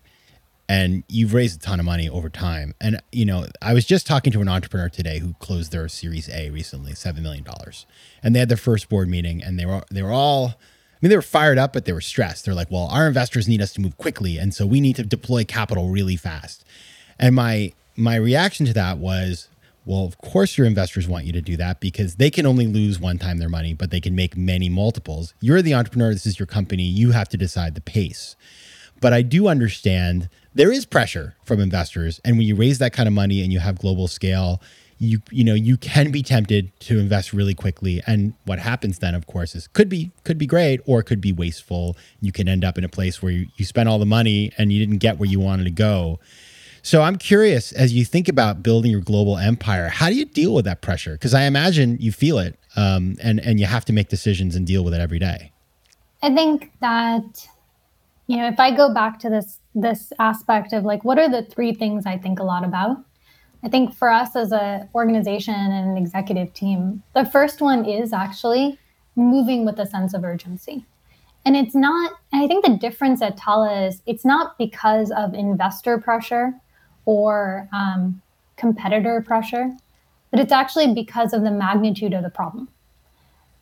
and 0.70 1.02
you've 1.08 1.34
raised 1.34 1.60
a 1.60 1.64
ton 1.66 1.80
of 1.80 1.84
money 1.84 2.08
over 2.08 2.30
time. 2.30 2.76
And 2.80 3.02
you 3.10 3.24
know, 3.24 3.46
I 3.60 3.74
was 3.74 3.84
just 3.84 4.06
talking 4.06 4.32
to 4.32 4.40
an 4.40 4.48
entrepreneur 4.48 4.88
today 4.88 5.18
who 5.18 5.34
closed 5.40 5.72
their 5.72 5.88
Series 5.88 6.28
A 6.28 6.50
recently, 6.50 6.94
seven 6.94 7.24
million 7.24 7.42
dollars, 7.42 7.86
and 8.22 8.36
they 8.36 8.38
had 8.38 8.48
their 8.48 8.56
first 8.56 8.88
board 8.88 9.08
meeting, 9.08 9.42
and 9.42 9.58
they 9.58 9.66
were 9.66 9.82
they 9.90 10.00
were 10.00 10.12
all. 10.12 10.54
I 10.54 11.06
mean, 11.06 11.10
they 11.10 11.16
were 11.16 11.22
fired 11.22 11.58
up, 11.58 11.72
but 11.72 11.86
they 11.86 11.92
were 11.92 12.00
stressed. 12.00 12.44
They're 12.44 12.54
like, 12.54 12.70
"Well, 12.70 12.86
our 12.86 13.08
investors 13.08 13.48
need 13.48 13.60
us 13.60 13.72
to 13.72 13.80
move 13.80 13.96
quickly, 13.96 14.38
and 14.38 14.54
so 14.54 14.64
we 14.64 14.80
need 14.80 14.94
to 14.96 15.02
deploy 15.02 15.42
capital 15.42 15.88
really 15.88 16.14
fast." 16.14 16.64
And 17.18 17.34
my 17.34 17.72
my 17.96 18.14
reaction 18.14 18.64
to 18.66 18.72
that 18.74 18.98
was, 18.98 19.48
"Well, 19.84 20.04
of 20.04 20.18
course 20.18 20.56
your 20.56 20.68
investors 20.68 21.08
want 21.08 21.24
you 21.24 21.32
to 21.32 21.40
do 21.40 21.56
that 21.56 21.80
because 21.80 22.14
they 22.14 22.30
can 22.30 22.46
only 22.46 22.68
lose 22.68 23.00
one 23.00 23.18
time 23.18 23.38
their 23.38 23.48
money, 23.48 23.74
but 23.74 23.90
they 23.90 24.00
can 24.00 24.14
make 24.14 24.36
many 24.36 24.68
multiples. 24.68 25.34
You're 25.40 25.62
the 25.62 25.74
entrepreneur. 25.74 26.12
This 26.12 26.26
is 26.26 26.38
your 26.38 26.46
company. 26.46 26.84
You 26.84 27.10
have 27.10 27.28
to 27.30 27.36
decide 27.36 27.74
the 27.74 27.80
pace." 27.80 28.36
But 29.00 29.14
I 29.14 29.22
do 29.22 29.48
understand 29.48 30.28
there 30.54 30.72
is 30.72 30.84
pressure 30.84 31.36
from 31.44 31.60
investors, 31.60 32.20
and 32.24 32.36
when 32.36 32.46
you 32.46 32.56
raise 32.56 32.78
that 32.78 32.92
kind 32.92 33.06
of 33.06 33.12
money 33.12 33.42
and 33.42 33.52
you 33.52 33.60
have 33.60 33.78
global 33.78 34.08
scale, 34.08 34.60
you 34.98 35.20
you 35.30 35.42
know 35.42 35.54
you 35.54 35.76
can 35.76 36.10
be 36.10 36.22
tempted 36.22 36.78
to 36.80 36.98
invest 36.98 37.32
really 37.32 37.54
quickly. 37.54 38.02
And 38.06 38.34
what 38.44 38.58
happens 38.58 38.98
then 38.98 39.14
of 39.14 39.26
course 39.26 39.54
is 39.54 39.66
could 39.68 39.88
be 39.88 40.10
could 40.24 40.38
be 40.38 40.46
great 40.46 40.80
or 40.86 41.02
could 41.02 41.20
be 41.20 41.32
wasteful. 41.32 41.96
You 42.20 42.32
can 42.32 42.48
end 42.48 42.64
up 42.64 42.76
in 42.76 42.84
a 42.84 42.88
place 42.88 43.22
where 43.22 43.32
you, 43.32 43.46
you 43.56 43.64
spend 43.64 43.88
all 43.88 43.98
the 43.98 44.06
money 44.06 44.52
and 44.58 44.72
you 44.72 44.78
didn't 44.78 44.98
get 44.98 45.18
where 45.18 45.28
you 45.28 45.40
wanted 45.40 45.64
to 45.64 45.70
go. 45.70 46.20
So 46.82 47.02
i'm 47.02 47.16
curious 47.16 47.72
as 47.72 47.92
you 47.92 48.04
think 48.04 48.28
about 48.28 48.62
building 48.62 48.90
your 48.90 49.02
global 49.02 49.36
empire 49.36 49.88
how 49.88 50.08
do 50.08 50.14
you 50.14 50.24
deal 50.24 50.54
with 50.54 50.64
that 50.64 50.80
pressure? 50.80 51.12
Because 51.12 51.34
i 51.34 51.42
imagine 51.42 51.96
you 52.00 52.12
feel 52.12 52.38
it 52.38 52.58
um, 52.76 53.16
and 53.22 53.40
and 53.40 53.58
you 53.58 53.66
have 53.66 53.84
to 53.86 53.92
make 53.92 54.08
decisions 54.08 54.54
and 54.54 54.66
deal 54.66 54.84
with 54.84 54.94
it 54.94 55.00
every 55.00 55.18
day. 55.18 55.52
I 56.22 56.34
think 56.34 56.72
that 56.80 57.48
you 58.30 58.36
know, 58.36 58.46
if 58.46 58.60
I 58.60 58.70
go 58.70 58.94
back 58.94 59.18
to 59.20 59.28
this 59.28 59.58
this 59.74 60.12
aspect 60.20 60.72
of 60.72 60.84
like 60.84 61.04
what 61.04 61.18
are 61.18 61.28
the 61.28 61.42
three 61.42 61.74
things 61.74 62.06
I 62.06 62.16
think 62.16 62.38
a 62.38 62.44
lot 62.44 62.64
about? 62.64 62.98
I 63.64 63.68
think 63.68 63.92
for 63.92 64.08
us 64.08 64.36
as 64.36 64.52
an 64.52 64.88
organization 64.94 65.52
and 65.52 65.90
an 65.90 65.96
executive 65.96 66.54
team, 66.54 67.02
the 67.12 67.24
first 67.24 67.60
one 67.60 67.84
is 67.84 68.12
actually 68.12 68.78
moving 69.16 69.66
with 69.66 69.80
a 69.80 69.86
sense 69.86 70.14
of 70.14 70.22
urgency. 70.22 70.86
And 71.44 71.56
it's 71.56 71.74
not, 71.74 72.12
and 72.32 72.40
I 72.40 72.46
think 72.46 72.64
the 72.64 72.76
difference 72.76 73.20
at 73.20 73.36
Tala 73.36 73.86
is 73.86 74.00
it's 74.06 74.24
not 74.24 74.56
because 74.58 75.10
of 75.10 75.34
investor 75.34 75.98
pressure 75.98 76.54
or 77.06 77.68
um, 77.72 78.22
competitor 78.56 79.24
pressure, 79.26 79.74
but 80.30 80.38
it's 80.38 80.52
actually 80.52 80.94
because 80.94 81.32
of 81.32 81.42
the 81.42 81.50
magnitude 81.50 82.12
of 82.12 82.22
the 82.22 82.30
problem. 82.30 82.68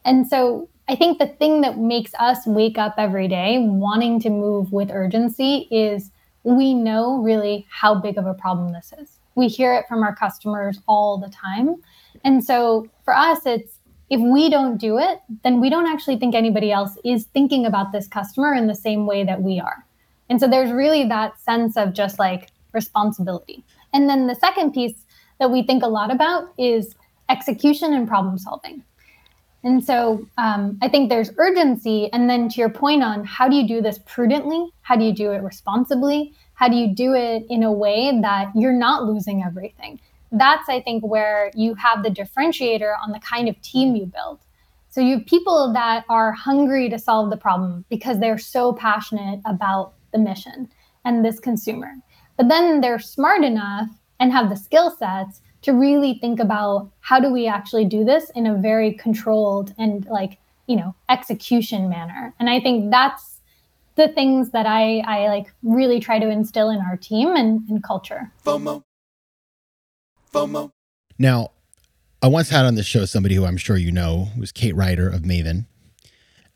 And 0.04 0.26
so 0.26 0.68
I 0.88 0.96
think 0.96 1.18
the 1.18 1.26
thing 1.26 1.60
that 1.60 1.78
makes 1.78 2.14
us 2.18 2.46
wake 2.46 2.78
up 2.78 2.94
every 2.96 3.28
day 3.28 3.58
wanting 3.58 4.20
to 4.20 4.30
move 4.30 4.72
with 4.72 4.90
urgency 4.90 5.68
is 5.70 6.10
we 6.44 6.72
know 6.72 7.18
really 7.18 7.66
how 7.68 7.94
big 7.94 8.16
of 8.16 8.26
a 8.26 8.32
problem 8.32 8.72
this 8.72 8.94
is. 8.98 9.18
We 9.34 9.48
hear 9.48 9.74
it 9.74 9.84
from 9.86 10.02
our 10.02 10.16
customers 10.16 10.80
all 10.88 11.18
the 11.18 11.28
time. 11.28 11.76
And 12.24 12.42
so 12.42 12.88
for 13.04 13.14
us, 13.14 13.44
it's 13.44 13.78
if 14.08 14.18
we 14.18 14.48
don't 14.48 14.78
do 14.78 14.98
it, 14.98 15.20
then 15.44 15.60
we 15.60 15.68
don't 15.68 15.86
actually 15.86 16.16
think 16.16 16.34
anybody 16.34 16.72
else 16.72 16.96
is 17.04 17.24
thinking 17.34 17.66
about 17.66 17.92
this 17.92 18.08
customer 18.08 18.54
in 18.54 18.66
the 18.66 18.74
same 18.74 19.04
way 19.04 19.24
that 19.24 19.42
we 19.42 19.60
are. 19.60 19.84
And 20.30 20.40
so 20.40 20.48
there's 20.48 20.72
really 20.72 21.04
that 21.04 21.38
sense 21.38 21.76
of 21.76 21.92
just 21.92 22.18
like 22.18 22.50
responsibility. 22.72 23.62
And 23.92 24.08
then 24.08 24.26
the 24.26 24.34
second 24.34 24.72
piece 24.72 25.04
that 25.38 25.50
we 25.50 25.62
think 25.62 25.82
a 25.82 25.88
lot 25.88 26.10
about 26.10 26.52
is 26.56 26.94
execution 27.28 27.92
and 27.92 28.08
problem 28.08 28.38
solving. 28.38 28.82
And 29.64 29.84
so 29.84 30.26
um, 30.38 30.78
I 30.82 30.88
think 30.88 31.08
there's 31.08 31.30
urgency. 31.36 32.12
And 32.12 32.30
then 32.30 32.48
to 32.50 32.60
your 32.60 32.70
point 32.70 33.02
on 33.02 33.24
how 33.24 33.48
do 33.48 33.56
you 33.56 33.66
do 33.66 33.80
this 33.80 33.98
prudently? 34.06 34.70
How 34.82 34.96
do 34.96 35.04
you 35.04 35.12
do 35.12 35.32
it 35.32 35.42
responsibly? 35.42 36.32
How 36.54 36.68
do 36.68 36.76
you 36.76 36.94
do 36.94 37.14
it 37.14 37.44
in 37.48 37.62
a 37.62 37.72
way 37.72 38.18
that 38.22 38.50
you're 38.54 38.72
not 38.72 39.04
losing 39.04 39.42
everything? 39.42 40.00
That's, 40.30 40.68
I 40.68 40.80
think, 40.80 41.04
where 41.04 41.50
you 41.54 41.74
have 41.74 42.02
the 42.02 42.10
differentiator 42.10 42.94
on 43.02 43.12
the 43.12 43.20
kind 43.20 43.48
of 43.48 43.60
team 43.62 43.96
you 43.96 44.06
build. 44.06 44.40
So 44.90 45.00
you 45.00 45.18
have 45.18 45.26
people 45.26 45.72
that 45.72 46.04
are 46.08 46.32
hungry 46.32 46.88
to 46.90 46.98
solve 46.98 47.30
the 47.30 47.36
problem 47.36 47.84
because 47.88 48.20
they're 48.20 48.38
so 48.38 48.72
passionate 48.72 49.40
about 49.44 49.94
the 50.12 50.18
mission 50.18 50.68
and 51.04 51.24
this 51.24 51.40
consumer. 51.40 51.94
But 52.36 52.48
then 52.48 52.80
they're 52.80 52.98
smart 52.98 53.44
enough 53.44 53.88
and 54.20 54.32
have 54.32 54.50
the 54.50 54.56
skill 54.56 54.90
sets 54.90 55.40
to 55.62 55.72
really 55.72 56.14
think 56.14 56.40
about 56.40 56.90
how 57.00 57.20
do 57.20 57.32
we 57.32 57.46
actually 57.46 57.84
do 57.84 58.04
this 58.04 58.30
in 58.34 58.46
a 58.46 58.54
very 58.54 58.92
controlled 58.92 59.74
and 59.78 60.06
like 60.06 60.38
you 60.66 60.76
know 60.76 60.94
execution 61.08 61.88
manner. 61.88 62.34
And 62.38 62.48
i 62.48 62.60
think 62.60 62.90
that's 62.90 63.40
the 63.96 64.08
things 64.08 64.50
that 64.50 64.66
i 64.66 64.98
i 65.00 65.28
like 65.28 65.52
really 65.62 66.00
try 66.00 66.18
to 66.18 66.28
instill 66.28 66.70
in 66.70 66.78
our 66.78 66.96
team 66.96 67.34
and, 67.34 67.68
and 67.68 67.82
culture. 67.82 68.32
Fomo. 68.44 68.82
Fomo. 70.32 70.70
Now 71.18 71.50
i 72.22 72.26
once 72.28 72.50
had 72.50 72.64
on 72.64 72.74
the 72.74 72.82
show 72.82 73.04
somebody 73.04 73.34
who 73.34 73.44
i'm 73.44 73.56
sure 73.56 73.76
you 73.76 73.92
know 73.92 74.28
was 74.38 74.52
kate 74.52 74.76
ryder 74.76 75.08
of 75.08 75.22
maven. 75.22 75.66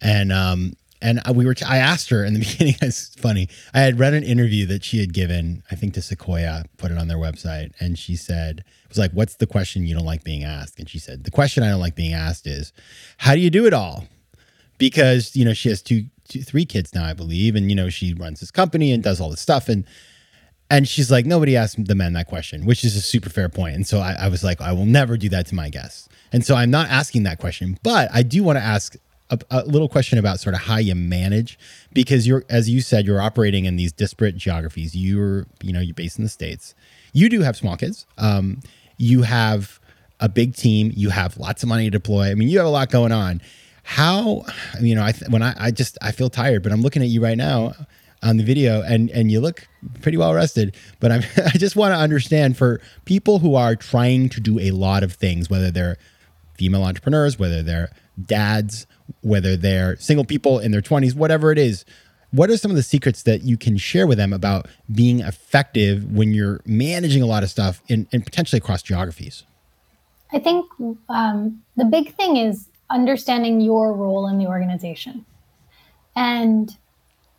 And 0.00 0.32
um 0.32 0.74
and 1.02 1.20
we 1.34 1.44
were, 1.44 1.54
i 1.66 1.78
asked 1.78 2.08
her 2.10 2.24
in 2.24 2.34
the 2.34 2.40
beginning, 2.46 2.76
it's 2.80 3.14
funny. 3.16 3.48
I 3.74 3.80
had 3.80 3.98
read 3.98 4.14
an 4.14 4.22
interview 4.22 4.64
that 4.66 4.84
she 4.84 5.00
had 5.00 5.12
given, 5.12 5.62
I 5.70 5.74
think 5.74 5.94
to 5.94 6.02
Sequoia, 6.02 6.64
put 6.78 6.90
it 6.90 6.98
on 6.98 7.08
their 7.08 7.18
website. 7.18 7.72
And 7.80 7.98
she 7.98 8.16
said, 8.16 8.60
it 8.60 8.88
was 8.88 8.98
like, 8.98 9.12
what's 9.12 9.36
the 9.36 9.46
question 9.46 9.84
you 9.84 9.94
don't 9.94 10.06
like 10.06 10.24
being 10.24 10.44
asked? 10.44 10.78
And 10.78 10.88
she 10.88 10.98
said, 10.98 11.24
the 11.24 11.30
question 11.30 11.62
I 11.62 11.68
don't 11.68 11.80
like 11.80 11.96
being 11.96 12.14
asked 12.14 12.46
is, 12.46 12.72
how 13.18 13.34
do 13.34 13.40
you 13.40 13.50
do 13.50 13.66
it 13.66 13.74
all? 13.74 14.06
Because, 14.78 15.36
you 15.36 15.44
know, 15.44 15.52
she 15.52 15.68
has 15.68 15.82
two, 15.82 16.04
two 16.28 16.42
three 16.42 16.64
kids 16.64 16.94
now, 16.94 17.04
I 17.04 17.12
believe. 17.12 17.56
And, 17.56 17.68
you 17.68 17.76
know, 17.76 17.88
she 17.88 18.14
runs 18.14 18.40
this 18.40 18.50
company 18.50 18.92
and 18.92 19.02
does 19.02 19.20
all 19.20 19.30
this 19.30 19.40
stuff. 19.40 19.68
And, 19.68 19.84
and 20.70 20.88
she's 20.88 21.10
like, 21.10 21.26
nobody 21.26 21.56
asked 21.56 21.84
the 21.84 21.94
men 21.94 22.14
that 22.14 22.28
question, 22.28 22.64
which 22.64 22.84
is 22.84 22.96
a 22.96 23.02
super 23.02 23.28
fair 23.28 23.48
point. 23.48 23.74
And 23.74 23.86
so 23.86 23.98
I, 23.98 24.12
I 24.12 24.28
was 24.28 24.42
like, 24.42 24.60
I 24.60 24.72
will 24.72 24.86
never 24.86 25.16
do 25.16 25.28
that 25.28 25.46
to 25.48 25.54
my 25.54 25.68
guests. 25.68 26.08
And 26.32 26.44
so 26.44 26.54
I'm 26.54 26.70
not 26.70 26.88
asking 26.88 27.24
that 27.24 27.38
question, 27.38 27.78
but 27.82 28.08
I 28.12 28.22
do 28.22 28.42
want 28.42 28.56
to 28.56 28.64
ask 28.64 28.96
a, 29.30 29.38
a, 29.50 29.64
little 29.64 29.88
question 29.88 30.18
about 30.18 30.40
sort 30.40 30.54
of 30.54 30.60
how 30.62 30.76
you 30.76 30.94
manage 30.94 31.58
because 31.92 32.26
you're 32.26 32.44
as 32.50 32.68
you 32.68 32.80
said 32.80 33.06
you're 33.06 33.20
operating 33.20 33.64
in 33.64 33.76
these 33.76 33.92
disparate 33.92 34.36
geographies. 34.36 34.94
You're 34.94 35.46
you 35.62 35.72
know 35.72 35.80
you're 35.80 35.94
based 35.94 36.18
in 36.18 36.24
the 36.24 36.30
states. 36.30 36.74
You 37.12 37.28
do 37.28 37.40
have 37.40 37.56
small 37.56 37.76
kids. 37.76 38.06
Um, 38.18 38.60
you 38.98 39.22
have 39.22 39.80
a 40.20 40.28
big 40.28 40.54
team. 40.54 40.92
You 40.94 41.10
have 41.10 41.36
lots 41.36 41.62
of 41.62 41.68
money 41.68 41.84
to 41.84 41.90
deploy. 41.90 42.30
I 42.30 42.34
mean 42.34 42.48
you 42.48 42.58
have 42.58 42.66
a 42.66 42.70
lot 42.70 42.90
going 42.90 43.12
on. 43.12 43.40
How 43.84 44.44
you 44.80 44.94
know 44.94 45.02
i 45.02 45.12
when 45.28 45.42
I, 45.42 45.54
I 45.58 45.70
just 45.72 45.98
i 46.00 46.12
feel 46.12 46.30
tired 46.30 46.62
but 46.62 46.70
i'm 46.70 46.82
looking 46.82 47.02
at 47.02 47.08
you 47.08 47.20
right 47.20 47.36
now 47.36 47.74
on 48.22 48.36
the 48.36 48.44
video 48.44 48.80
and 48.82 49.10
and 49.10 49.32
you 49.32 49.40
look 49.40 49.66
pretty 50.02 50.16
well 50.18 50.32
rested. 50.34 50.76
But 51.00 51.10
i'm 51.10 51.22
i 51.46 51.58
just 51.58 51.74
want 51.74 51.92
to 51.92 51.98
understand 51.98 52.56
for 52.56 52.80
people 53.06 53.38
who 53.40 53.54
are 53.54 53.74
trying 53.74 54.28
to 54.30 54.40
do 54.40 54.60
a 54.60 54.70
lot 54.70 55.02
of 55.02 55.14
things 55.14 55.48
whether 55.50 55.70
they're 55.70 55.96
female 56.54 56.84
entrepreneurs 56.84 57.38
whether 57.38 57.62
they're 57.62 57.90
dads 58.22 58.86
whether 59.20 59.56
they're 59.56 59.96
single 59.96 60.24
people 60.24 60.58
in 60.58 60.72
their 60.72 60.82
20s, 60.82 61.14
whatever 61.14 61.52
it 61.52 61.58
is. 61.58 61.84
What 62.30 62.48
are 62.48 62.56
some 62.56 62.70
of 62.70 62.76
the 62.76 62.82
secrets 62.82 63.24
that 63.24 63.42
you 63.42 63.58
can 63.58 63.76
share 63.76 64.06
with 64.06 64.16
them 64.16 64.32
about 64.32 64.66
being 64.90 65.20
effective 65.20 66.10
when 66.10 66.32
you're 66.32 66.60
managing 66.64 67.22
a 67.22 67.26
lot 67.26 67.42
of 67.42 67.50
stuff 67.50 67.82
and 67.90 68.08
potentially 68.10 68.58
across 68.58 68.82
geographies? 68.82 69.44
I 70.32 70.38
think 70.38 70.66
um, 71.10 71.62
the 71.76 71.84
big 71.84 72.14
thing 72.14 72.38
is 72.38 72.68
understanding 72.88 73.60
your 73.60 73.92
role 73.92 74.26
in 74.28 74.38
the 74.38 74.46
organization. 74.46 75.26
And, 76.16 76.70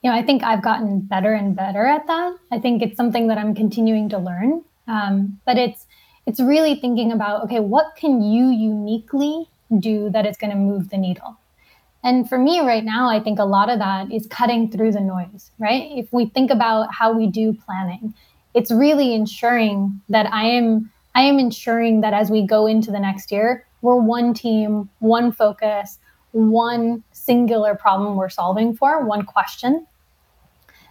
you 0.04 0.12
know, 0.12 0.16
I 0.16 0.22
think 0.22 0.44
I've 0.44 0.62
gotten 0.62 1.02
better 1.02 1.34
and 1.34 1.56
better 1.56 1.86
at 1.86 2.06
that. 2.06 2.38
I 2.52 2.60
think 2.60 2.84
it's 2.84 2.96
something 2.96 3.28
that 3.28 3.40
I'm 3.40 3.56
continuing 3.56 4.10
to 4.10 4.20
learn. 4.20 4.64
Um, 4.88 5.40
but 5.46 5.58
it's, 5.58 5.88
it's 6.28 6.40
really 6.40 6.76
thinking 6.76 7.12
about, 7.12 7.44
okay, 7.46 7.60
what 7.60 7.96
can 7.96 8.22
you 8.22 8.50
uniquely 8.50 9.48
do 9.80 10.10
that 10.12 10.26
is 10.26 10.38
going 10.38 10.52
to 10.52 10.58
move 10.58 10.90
the 10.90 10.98
needle? 10.98 11.38
And 12.04 12.28
for 12.28 12.38
me 12.38 12.60
right 12.60 12.84
now, 12.84 13.10
I 13.10 13.20
think 13.20 13.40
a 13.40 13.46
lot 13.46 13.70
of 13.70 13.80
that 13.80 14.12
is 14.12 14.28
cutting 14.28 14.70
through 14.70 14.92
the 14.92 15.00
noise, 15.00 15.52
right? 15.58 15.90
If 15.96 16.12
we 16.12 16.26
think 16.26 16.52
about 16.52 16.94
how 16.94 17.14
we 17.14 17.28
do 17.28 17.54
planning, 17.54 18.14
it's 18.54 18.72
really 18.72 19.14
ensuring 19.14 20.02
that 20.10 20.32
I 20.32 20.46
am 20.46 20.92
I 21.16 21.22
am 21.22 21.38
ensuring 21.38 22.02
that 22.02 22.14
as 22.14 22.32
we 22.32 22.46
go 22.46 22.66
into 22.66 22.90
the 22.90 23.00
next 23.00 23.32
year, 23.32 23.68
we're 23.82 23.98
one 23.98 24.34
team, 24.34 24.90
one 25.00 25.32
focus, 25.32 26.00
one 26.32 27.04
singular 27.12 27.76
problem 27.76 28.16
we're 28.16 28.30
solving 28.30 28.76
for, 28.76 29.06
one 29.06 29.24
question. 29.24 29.86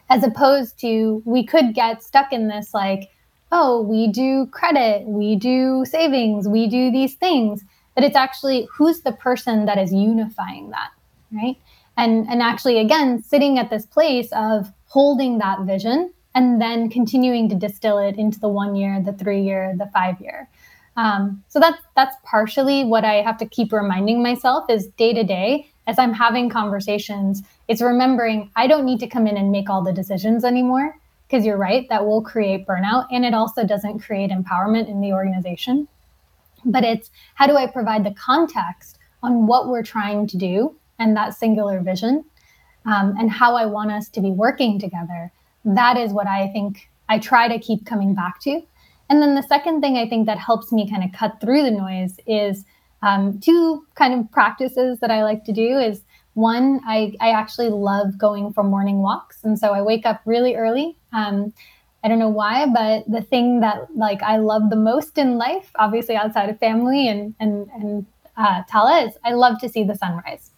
As 0.08 0.22
opposed 0.22 0.78
to, 0.80 1.22
we 1.24 1.44
could 1.44 1.74
get 1.74 2.04
stuck 2.04 2.32
in 2.32 2.46
this 2.46 2.72
like, 2.72 3.10
oh, 3.50 3.82
we 3.82 4.08
do 4.08 4.46
credit, 4.46 5.06
we 5.06 5.34
do 5.36 5.84
savings, 5.84 6.46
we 6.46 6.68
do 6.68 6.92
these 6.92 7.14
things. 7.14 7.64
But 7.94 8.04
it's 8.04 8.16
actually 8.16 8.68
who's 8.72 9.00
the 9.00 9.12
person 9.12 9.66
that 9.66 9.78
is 9.78 9.92
unifying 9.92 10.70
that, 10.70 10.90
right? 11.30 11.56
And, 11.96 12.26
and 12.28 12.40
actually, 12.40 12.78
again, 12.78 13.22
sitting 13.22 13.58
at 13.58 13.70
this 13.70 13.84
place 13.84 14.30
of 14.32 14.72
holding 14.86 15.38
that 15.38 15.60
vision 15.60 16.12
and 16.34 16.60
then 16.60 16.88
continuing 16.88 17.48
to 17.50 17.54
distill 17.54 17.98
it 17.98 18.16
into 18.16 18.40
the 18.40 18.48
one 18.48 18.74
year, 18.74 19.02
the 19.04 19.12
three 19.12 19.42
year, 19.42 19.74
the 19.76 19.90
five 19.92 20.20
year. 20.20 20.48
Um, 20.96 21.42
so 21.48 21.58
that's 21.58 21.78
that's 21.96 22.14
partially 22.24 22.84
what 22.84 23.04
I 23.04 23.22
have 23.22 23.38
to 23.38 23.46
keep 23.46 23.72
reminding 23.72 24.22
myself 24.22 24.68
is 24.68 24.88
day 24.88 25.14
to 25.14 25.24
day 25.24 25.70
as 25.86 25.98
I'm 25.98 26.12
having 26.12 26.50
conversations. 26.50 27.42
It's 27.68 27.80
remembering 27.80 28.50
I 28.56 28.66
don't 28.66 28.84
need 28.84 29.00
to 29.00 29.06
come 29.06 29.26
in 29.26 29.36
and 29.36 29.50
make 29.50 29.70
all 29.70 29.82
the 29.82 29.92
decisions 29.92 30.44
anymore 30.44 30.96
because 31.26 31.46
you're 31.46 31.56
right 31.56 31.88
that 31.88 32.04
will 32.04 32.20
create 32.20 32.66
burnout 32.66 33.06
and 33.10 33.24
it 33.24 33.32
also 33.32 33.64
doesn't 33.64 34.00
create 34.00 34.30
empowerment 34.30 34.88
in 34.88 35.00
the 35.00 35.12
organization. 35.12 35.88
But 36.64 36.84
it's 36.84 37.10
how 37.34 37.46
do 37.46 37.56
I 37.56 37.66
provide 37.66 38.04
the 38.04 38.14
context 38.14 38.98
on 39.22 39.46
what 39.46 39.68
we're 39.68 39.82
trying 39.82 40.26
to 40.28 40.36
do 40.36 40.76
and 40.98 41.16
that 41.16 41.34
singular 41.34 41.80
vision 41.80 42.24
um, 42.86 43.14
and 43.18 43.30
how 43.30 43.54
I 43.54 43.66
want 43.66 43.92
us 43.92 44.08
to 44.10 44.20
be 44.20 44.30
working 44.30 44.78
together. 44.78 45.32
That 45.64 45.96
is 45.96 46.12
what 46.12 46.26
I 46.26 46.48
think 46.48 46.88
I 47.08 47.18
try 47.18 47.48
to 47.48 47.58
keep 47.58 47.86
coming 47.86 48.14
back 48.14 48.40
to 48.42 48.62
and 49.12 49.20
then 49.20 49.34
the 49.34 49.42
second 49.42 49.82
thing 49.82 49.98
I 49.98 50.08
think 50.08 50.24
that 50.24 50.38
helps 50.38 50.72
me 50.72 50.88
kind 50.88 51.04
of 51.04 51.12
cut 51.12 51.38
through 51.38 51.64
the 51.64 51.70
noise 51.70 52.16
is 52.26 52.64
um, 53.02 53.38
two 53.40 53.86
kind 53.94 54.18
of 54.18 54.32
practices 54.32 55.00
that 55.00 55.10
I 55.10 55.22
like 55.22 55.44
to 55.44 55.52
do 55.52 55.78
is 55.78 56.00
one, 56.32 56.80
I, 56.86 57.12
I 57.20 57.32
actually 57.32 57.68
love 57.68 58.16
going 58.16 58.54
for 58.54 58.64
morning 58.64 59.02
walks. 59.02 59.44
And 59.44 59.58
so 59.58 59.74
I 59.74 59.82
wake 59.82 60.06
up 60.06 60.22
really 60.24 60.54
early. 60.54 60.96
Um, 61.12 61.52
I 62.04 62.08
don't 62.08 62.18
know 62.18 62.28
why, 62.28 62.66
but 62.66 63.04
the 63.10 63.22
thing 63.22 63.60
that 63.60 63.94
like 63.96 64.22
I 64.22 64.36
love 64.38 64.70
the 64.70 64.76
most 64.76 65.18
in 65.18 65.38
life, 65.38 65.70
obviously 65.76 66.16
outside 66.16 66.48
of 66.48 66.58
family 66.58 67.08
and 67.08 67.34
and 67.38 67.68
and 67.74 68.06
uh, 68.36 68.62
Tala, 68.68 69.06
is 69.06 69.14
I 69.24 69.32
love 69.32 69.60
to 69.60 69.68
see 69.68 69.84
the 69.84 69.94
sunrise. 69.94 70.50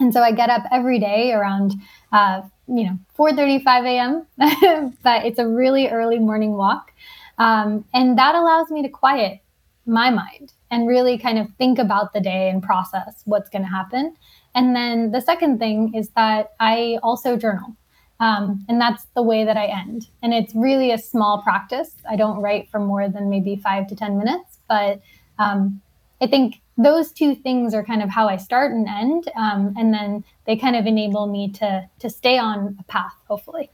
And 0.00 0.12
so 0.12 0.22
I 0.22 0.32
get 0.32 0.50
up 0.50 0.62
every 0.72 0.98
day 0.98 1.32
around 1.32 1.74
uh, 2.12 2.42
you 2.66 2.84
know 2.84 2.98
4:35 3.18 3.86
a.m. 3.86 4.96
but 5.02 5.26
it's 5.26 5.38
a 5.38 5.46
really 5.46 5.88
early 5.88 6.18
morning 6.18 6.52
walk. 6.52 6.92
Um, 7.38 7.84
and 7.92 8.18
that 8.18 8.34
allows 8.34 8.70
me 8.70 8.82
to 8.82 8.88
quiet 8.88 9.40
my 9.86 10.10
mind 10.10 10.52
and 10.70 10.88
really 10.88 11.18
kind 11.18 11.38
of 11.38 11.48
think 11.58 11.78
about 11.78 12.12
the 12.12 12.20
day 12.20 12.48
and 12.48 12.62
process 12.62 13.22
what's 13.24 13.50
going 13.50 13.62
to 13.62 13.68
happen. 13.68 14.16
And 14.54 14.76
then 14.76 15.12
the 15.12 15.20
second 15.20 15.58
thing 15.58 15.94
is 15.94 16.10
that 16.10 16.52
I 16.60 16.98
also 17.02 17.36
journal. 17.36 17.76
Um, 18.22 18.64
and 18.68 18.80
that's 18.80 19.04
the 19.16 19.22
way 19.22 19.44
that 19.44 19.56
I 19.56 19.66
end. 19.66 20.06
And 20.22 20.32
it's 20.32 20.54
really 20.54 20.92
a 20.92 20.98
small 20.98 21.42
practice. 21.42 21.96
I 22.08 22.14
don't 22.14 22.38
write 22.38 22.68
for 22.70 22.78
more 22.78 23.08
than 23.08 23.28
maybe 23.28 23.56
five 23.56 23.88
to 23.88 23.96
10 23.96 24.16
minutes, 24.16 24.58
but 24.68 25.02
um, 25.40 25.82
I 26.20 26.28
think 26.28 26.60
those 26.78 27.10
two 27.10 27.34
things 27.34 27.74
are 27.74 27.82
kind 27.82 28.00
of 28.00 28.08
how 28.08 28.28
I 28.28 28.36
start 28.36 28.70
and 28.70 28.86
end. 28.88 29.28
Um, 29.36 29.74
and 29.76 29.92
then 29.92 30.24
they 30.46 30.56
kind 30.56 30.76
of 30.76 30.86
enable 30.86 31.26
me 31.26 31.50
to, 31.54 31.88
to 31.98 32.08
stay 32.08 32.38
on 32.38 32.76
a 32.78 32.84
path, 32.84 33.12
hopefully. 33.26 33.70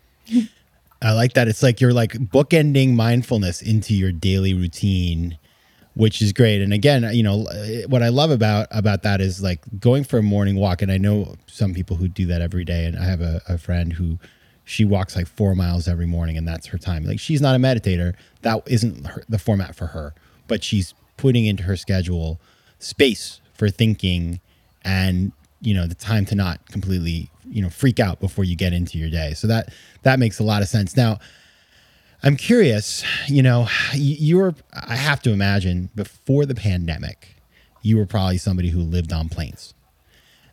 I 1.03 1.13
like 1.13 1.35
that. 1.35 1.47
It's 1.47 1.63
like 1.63 1.79
you're 1.83 1.93
like 1.93 2.13
bookending 2.13 2.95
mindfulness 2.95 3.61
into 3.61 3.93
your 3.93 4.13
daily 4.13 4.55
routine, 4.55 5.37
which 5.93 6.23
is 6.23 6.33
great. 6.33 6.63
And 6.63 6.73
again, 6.73 7.07
you 7.13 7.23
know, 7.23 7.47
what 7.87 8.03
I 8.03 8.09
love 8.09 8.31
about 8.31 8.67
about 8.71 9.03
that 9.03 9.21
is 9.21 9.43
like 9.43 9.61
going 9.79 10.05
for 10.05 10.19
a 10.19 10.23
morning 10.23 10.57
walk. 10.57 10.81
And 10.81 10.91
I 10.91 10.97
know 10.97 11.37
some 11.47 11.75
people 11.75 11.99
who 11.99 12.09
do 12.09 12.25
that 12.27 12.41
every 12.41 12.65
day. 12.65 12.87
And 12.87 12.99
I 12.99 13.05
have 13.05 13.21
a, 13.21 13.43
a 13.47 13.59
friend 13.59 13.93
who 13.93 14.19
she 14.69 14.85
walks 14.85 15.17
like 15.17 15.27
four 15.27 15.55
miles 15.55 15.89
every 15.89 16.05
morning, 16.05 16.37
and 16.37 16.47
that's 16.47 16.67
her 16.67 16.77
time. 16.77 17.03
Like 17.05 17.19
she's 17.19 17.41
not 17.41 17.57
a 17.57 17.59
meditator. 17.59 18.15
That 18.43 18.63
isn't 18.67 19.07
her, 19.07 19.25
the 19.27 19.39
format 19.39 19.75
for 19.75 19.87
her, 19.87 20.15
but 20.47 20.63
she's 20.63 20.93
putting 21.17 21.47
into 21.47 21.63
her 21.63 21.75
schedule 21.75 22.39
space 22.79 23.41
for 23.55 23.71
thinking 23.71 24.41
and 24.83 25.33
you 25.63 25.73
know 25.73 25.87
the 25.87 25.95
time 25.95 26.27
to 26.27 26.35
not 26.35 26.65
completely 26.71 27.31
you 27.49 27.63
know 27.63 27.71
freak 27.71 27.99
out 27.99 28.21
before 28.21 28.45
you 28.45 28.55
get 28.55 28.73
into 28.75 28.99
your 28.99 29.11
day 29.11 29.33
so 29.35 29.47
that 29.47 29.73
that 30.03 30.19
makes 30.21 30.39
a 30.39 30.45
lot 30.45 30.63
of 30.63 30.69
sense 30.69 30.97
now 30.97 31.19
i'm 32.23 32.37
curious 32.37 33.03
you 33.27 33.43
know 33.43 33.67
you 33.95 34.37
were 34.37 34.55
i 34.75 34.95
have 34.95 35.21
to 35.21 35.33
imagine 35.33 35.89
before 35.97 36.47
the 36.47 36.55
pandemic 36.55 37.35
you 37.83 37.97
were 37.97 38.07
probably 38.07 38.39
somebody 38.39 38.69
who 38.69 38.81
lived 38.81 39.13
on 39.13 39.29
planes 39.29 39.75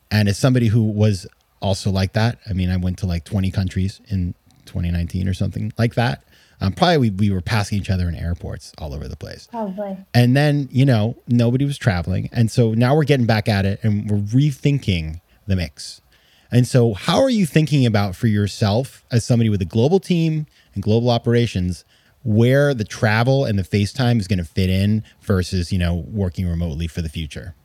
and 0.09 0.27
as 0.27 0.37
somebody 0.37 0.67
who 0.67 0.81
was 0.81 1.27
also 1.65 1.89
like 1.89 2.13
that 2.13 2.37
i 2.49 2.53
mean 2.53 2.69
i 2.69 2.77
went 2.77 2.97
to 2.97 3.05
like 3.05 3.23
20 3.23 3.51
countries 3.51 4.01
in 4.07 4.33
2019 4.65 5.27
or 5.27 5.33
something 5.33 5.73
like 5.77 5.95
that 5.95 6.23
um, 6.61 6.73
probably 6.73 6.97
we, 6.97 7.09
we 7.09 7.31
were 7.31 7.41
passing 7.41 7.77
each 7.77 7.89
other 7.89 8.07
in 8.07 8.15
airports 8.15 8.71
all 8.77 8.93
over 8.93 9.07
the 9.07 9.17
place. 9.17 9.47
Probably. 9.51 9.97
And 10.13 10.35
then, 10.35 10.69
you 10.71 10.85
know, 10.85 11.17
nobody 11.27 11.65
was 11.65 11.77
traveling. 11.77 12.29
And 12.31 12.49
so 12.49 12.73
now 12.73 12.95
we're 12.95 13.03
getting 13.03 13.25
back 13.25 13.49
at 13.49 13.65
it 13.65 13.83
and 13.83 14.09
we're 14.09 14.17
rethinking 14.19 15.19
the 15.47 15.55
mix. 15.55 16.01
And 16.51 16.67
so, 16.67 16.93
how 16.93 17.21
are 17.21 17.29
you 17.29 17.45
thinking 17.45 17.85
about 17.85 18.15
for 18.15 18.27
yourself 18.27 19.03
as 19.11 19.25
somebody 19.25 19.49
with 19.49 19.61
a 19.61 19.65
global 19.65 19.99
team 19.99 20.45
and 20.73 20.83
global 20.83 21.09
operations, 21.09 21.83
where 22.23 22.73
the 22.73 22.83
travel 22.83 23.45
and 23.45 23.59
the 23.59 23.63
FaceTime 23.63 24.19
is 24.19 24.27
going 24.27 24.39
to 24.39 24.45
fit 24.45 24.69
in 24.69 25.03
versus, 25.21 25.73
you 25.73 25.79
know, 25.79 26.05
working 26.07 26.47
remotely 26.47 26.87
for 26.87 27.01
the 27.01 27.09
future? 27.09 27.55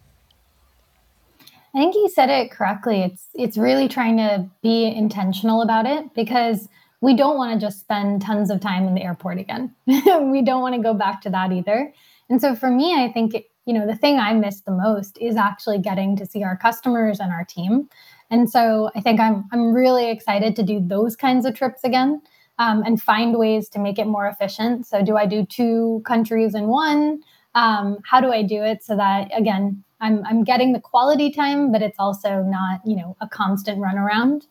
I 1.74 1.78
think 1.78 1.94
you 1.94 2.08
said 2.08 2.30
it 2.30 2.50
correctly. 2.50 3.02
It's 3.02 3.28
it's 3.34 3.56
really 3.56 3.88
trying 3.88 4.16
to 4.16 4.48
be 4.62 4.86
intentional 4.86 5.62
about 5.62 5.86
it 5.86 6.12
because 6.14 6.68
we 7.00 7.14
don't 7.14 7.36
want 7.36 7.58
to 7.58 7.66
just 7.66 7.80
spend 7.80 8.22
tons 8.22 8.50
of 8.50 8.60
time 8.60 8.86
in 8.86 8.94
the 8.94 9.02
airport 9.02 9.38
again. 9.38 9.74
we 9.86 10.42
don't 10.42 10.60
want 10.60 10.74
to 10.74 10.82
go 10.82 10.94
back 10.94 11.22
to 11.22 11.30
that 11.30 11.52
either. 11.52 11.92
And 12.28 12.40
so 12.40 12.54
for 12.54 12.70
me, 12.70 12.94
I 12.94 13.10
think, 13.10 13.34
you 13.64 13.72
know, 13.72 13.86
the 13.86 13.96
thing 13.96 14.18
I 14.18 14.34
miss 14.34 14.60
the 14.60 14.72
most 14.72 15.16
is 15.18 15.36
actually 15.36 15.78
getting 15.78 16.16
to 16.16 16.26
see 16.26 16.42
our 16.42 16.56
customers 16.56 17.18
and 17.20 17.32
our 17.32 17.44
team. 17.44 17.88
And 18.30 18.50
so 18.50 18.90
I 18.94 19.00
think 19.00 19.18
I'm 19.18 19.44
I'm 19.52 19.72
really 19.72 20.10
excited 20.10 20.56
to 20.56 20.62
do 20.62 20.80
those 20.80 21.16
kinds 21.16 21.46
of 21.46 21.54
trips 21.54 21.84
again 21.84 22.20
um, 22.58 22.82
and 22.84 23.00
find 23.00 23.36
ways 23.36 23.68
to 23.70 23.78
make 23.78 23.98
it 23.98 24.06
more 24.06 24.26
efficient. 24.26 24.86
So 24.86 25.02
do 25.02 25.16
I 25.16 25.26
do 25.26 25.44
two 25.44 26.02
countries 26.04 26.54
in 26.54 26.68
one? 26.68 27.22
Um, 27.54 27.98
how 28.04 28.20
do 28.20 28.30
I 28.30 28.42
do 28.42 28.62
it 28.62 28.84
so 28.84 28.96
that 28.96 29.30
again 29.36 29.82
I'm 30.00 30.24
I'm 30.24 30.44
getting 30.44 30.72
the 30.72 30.80
quality 30.80 31.30
time, 31.30 31.72
but 31.72 31.82
it's 31.82 31.98
also 31.98 32.42
not 32.42 32.80
you 32.86 32.96
know 32.96 33.16
a 33.20 33.28
constant 33.28 33.78
runaround. 33.78 34.42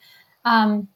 Um, 0.45 0.87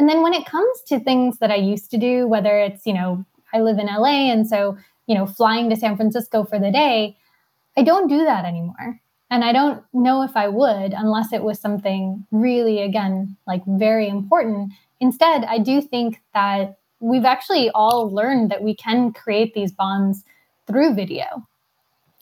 and 0.00 0.08
then 0.08 0.22
when 0.22 0.32
it 0.32 0.46
comes 0.46 0.80
to 0.86 0.98
things 0.98 1.40
that 1.40 1.50
I 1.50 1.56
used 1.56 1.90
to 1.90 1.98
do, 1.98 2.26
whether 2.26 2.58
it's, 2.58 2.86
you 2.86 2.94
know, 2.94 3.22
I 3.52 3.60
live 3.60 3.78
in 3.78 3.84
LA 3.84 4.32
and 4.32 4.48
so, 4.48 4.78
you 5.06 5.14
know, 5.14 5.26
flying 5.26 5.68
to 5.68 5.76
San 5.76 5.94
Francisco 5.94 6.42
for 6.42 6.58
the 6.58 6.70
day, 6.70 7.18
I 7.76 7.82
don't 7.82 8.08
do 8.08 8.24
that 8.24 8.46
anymore. 8.46 8.98
And 9.30 9.44
I 9.44 9.52
don't 9.52 9.84
know 9.92 10.22
if 10.22 10.38
I 10.38 10.48
would 10.48 10.94
unless 10.94 11.34
it 11.34 11.42
was 11.42 11.60
something 11.60 12.26
really, 12.30 12.80
again, 12.80 13.36
like 13.46 13.62
very 13.66 14.08
important. 14.08 14.72
Instead, 15.00 15.44
I 15.44 15.58
do 15.58 15.82
think 15.82 16.22
that 16.32 16.78
we've 17.00 17.26
actually 17.26 17.68
all 17.74 18.10
learned 18.10 18.50
that 18.50 18.62
we 18.62 18.74
can 18.74 19.12
create 19.12 19.52
these 19.52 19.70
bonds 19.70 20.24
through 20.66 20.94
video. 20.94 21.46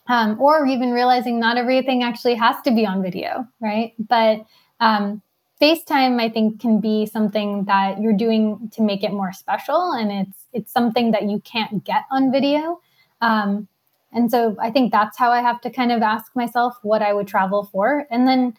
Um, 0.08 0.40
or 0.40 0.66
even 0.66 0.92
realizing 0.92 1.38
not 1.38 1.58
everything 1.58 2.02
actually 2.02 2.34
has 2.36 2.56
to 2.62 2.70
be 2.70 2.86
on 2.86 3.02
video, 3.02 3.46
right? 3.60 3.92
But 3.98 4.46
um, 4.80 5.20
FaceTime, 5.60 6.18
I 6.18 6.30
think, 6.30 6.60
can 6.60 6.80
be 6.80 7.04
something 7.04 7.64
that 7.64 8.00
you're 8.00 8.16
doing 8.16 8.70
to 8.72 8.82
make 8.82 9.04
it 9.04 9.12
more 9.12 9.32
special, 9.32 9.92
and 9.92 10.10
it's 10.10 10.38
it's 10.52 10.72
something 10.72 11.10
that 11.10 11.24
you 11.24 11.40
can't 11.40 11.84
get 11.84 12.04
on 12.10 12.32
video. 12.32 12.80
Um, 13.20 13.68
and 14.12 14.30
so 14.30 14.56
I 14.58 14.70
think 14.70 14.92
that's 14.92 15.18
how 15.18 15.30
I 15.30 15.42
have 15.42 15.60
to 15.60 15.70
kind 15.70 15.92
of 15.92 16.00
ask 16.00 16.34
myself 16.34 16.78
what 16.82 17.02
I 17.02 17.12
would 17.12 17.28
travel 17.28 17.64
for, 17.64 18.06
and 18.10 18.26
then 18.26 18.56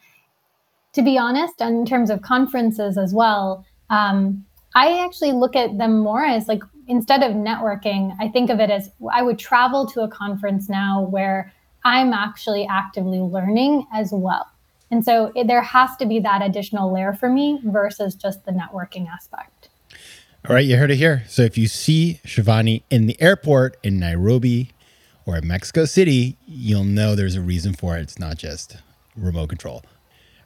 to 0.93 1.01
be 1.01 1.17
honest, 1.17 1.62
in 1.62 1.85
terms 1.85 2.09
of 2.09 2.21
conferences 2.21 2.97
as 2.97 3.13
well, 3.13 3.65
um, 3.89 4.45
I 4.75 5.03
actually 5.03 5.31
look 5.31 5.55
at 5.55 5.77
them 5.77 5.99
more 5.99 6.25
as 6.25 6.47
like 6.47 6.63
instead 6.89 7.23
of 7.23 7.34
networking, 7.34 8.17
I 8.19 8.28
think 8.28 8.49
of 8.49 8.60
it 8.60 8.69
as 8.69 8.91
I 9.13 9.21
would 9.21 9.39
travel 9.39 9.86
to 9.88 10.02
a 10.02 10.10
conference 10.10 10.67
now 10.67 11.04
where 11.04 11.54
I'm 11.86 12.12
actually 12.12 12.67
actively 12.69 13.19
learning 13.19 13.86
as 13.93 14.12
well. 14.12 14.52
And 14.91 15.06
so 15.06 15.32
it, 15.36 15.47
there 15.47 15.62
has 15.62 15.95
to 15.97 16.06
be 16.06 16.19
that 16.19 16.41
additional 16.41 16.91
layer 16.91 17.13
for 17.13 17.30
me 17.30 17.62
versus 17.63 18.15
just 18.15 18.43
the 18.45 18.52
networking 18.52 19.08
aspect. 19.08 19.69
All 20.47 20.56
right, 20.56 20.65
you 20.65 20.78
heard 20.78 20.89
it 20.89 20.95
here. 20.95 21.23
So 21.28 21.43
if 21.43 21.58
you 21.58 21.67
see 21.67 22.19
Shivani 22.25 22.82
in 22.89 23.06
the 23.06 23.21
airport 23.21 23.78
in 23.84 23.99
Nairobi 23.99 24.71
or 25.25 25.38
in 25.38 25.47
Mexico 25.47 25.86
City, 25.86 26.38
you'll 26.47 26.84
know 26.84 27.13
there's 27.13 27.36
a 27.36 27.41
reason 27.41 27.73
for 27.75 27.97
it. 27.97 28.02
It's 28.02 28.17
not 28.17 28.38
just 28.38 28.78
remote 29.15 29.49
control. 29.49 29.84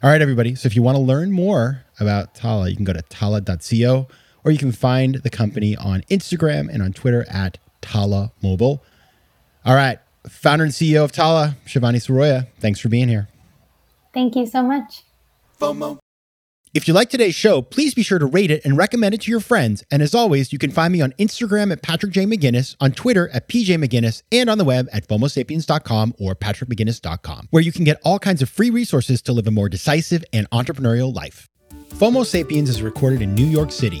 All 0.02 0.10
right, 0.10 0.20
everybody. 0.20 0.54
So 0.56 0.66
if 0.66 0.76
you 0.76 0.82
want 0.82 0.96
to 0.96 1.02
learn 1.02 1.32
more 1.32 1.84
about 1.98 2.34
Tala, 2.34 2.68
you 2.68 2.76
can 2.76 2.84
go 2.84 2.92
to 2.92 3.00
tala.co 3.02 4.08
or 4.44 4.50
you 4.50 4.58
can 4.58 4.72
find 4.72 5.16
the 5.16 5.30
company 5.30 5.76
on 5.76 6.02
Instagram 6.10 6.68
and 6.72 6.82
on 6.82 6.92
Twitter 6.92 7.24
at 7.28 7.58
Tala 7.80 8.32
Mobile. 8.42 8.82
All 9.64 9.74
right, 9.74 9.98
founder 10.28 10.64
and 10.64 10.72
CEO 10.72 11.04
of 11.04 11.12
Tala, 11.12 11.56
Shivani 11.66 11.96
Siroya. 11.96 12.48
Thanks 12.60 12.80
for 12.80 12.88
being 12.88 13.08
here. 13.08 13.28
Thank 14.12 14.36
you 14.36 14.46
so 14.46 14.62
much. 14.62 15.02
FOMO. 15.58 15.98
If 16.74 16.88
you 16.88 16.94
like 16.94 17.08
today's 17.08 17.36
show, 17.36 17.62
please 17.62 17.94
be 17.94 18.02
sure 18.02 18.18
to 18.18 18.26
rate 18.26 18.50
it 18.50 18.64
and 18.64 18.76
recommend 18.76 19.14
it 19.14 19.20
to 19.22 19.30
your 19.30 19.38
friends. 19.38 19.84
And 19.92 20.02
as 20.02 20.12
always, 20.12 20.52
you 20.52 20.58
can 20.58 20.72
find 20.72 20.92
me 20.92 21.00
on 21.00 21.12
Instagram 21.20 21.70
at 21.70 21.82
Patrick 21.82 22.10
J. 22.10 22.24
McGinnis, 22.26 22.74
on 22.80 22.90
Twitter 22.90 23.28
at 23.28 23.48
PJ 23.48 23.76
McGinnis, 23.76 24.24
and 24.32 24.50
on 24.50 24.58
the 24.58 24.64
web 24.64 24.88
at 24.92 25.06
FOMOSapiens.com 25.06 26.14
or 26.18 26.34
PatrickMcGinnis.com, 26.34 27.46
where 27.50 27.62
you 27.62 27.70
can 27.70 27.84
get 27.84 28.00
all 28.02 28.18
kinds 28.18 28.42
of 28.42 28.48
free 28.48 28.70
resources 28.70 29.22
to 29.22 29.32
live 29.32 29.46
a 29.46 29.52
more 29.52 29.68
decisive 29.68 30.24
and 30.32 30.50
entrepreneurial 30.50 31.14
life. 31.14 31.48
FOMO 31.90 32.26
Sapiens 32.26 32.68
is 32.68 32.82
recorded 32.82 33.22
in 33.22 33.36
New 33.36 33.46
York 33.46 33.70
City. 33.70 34.00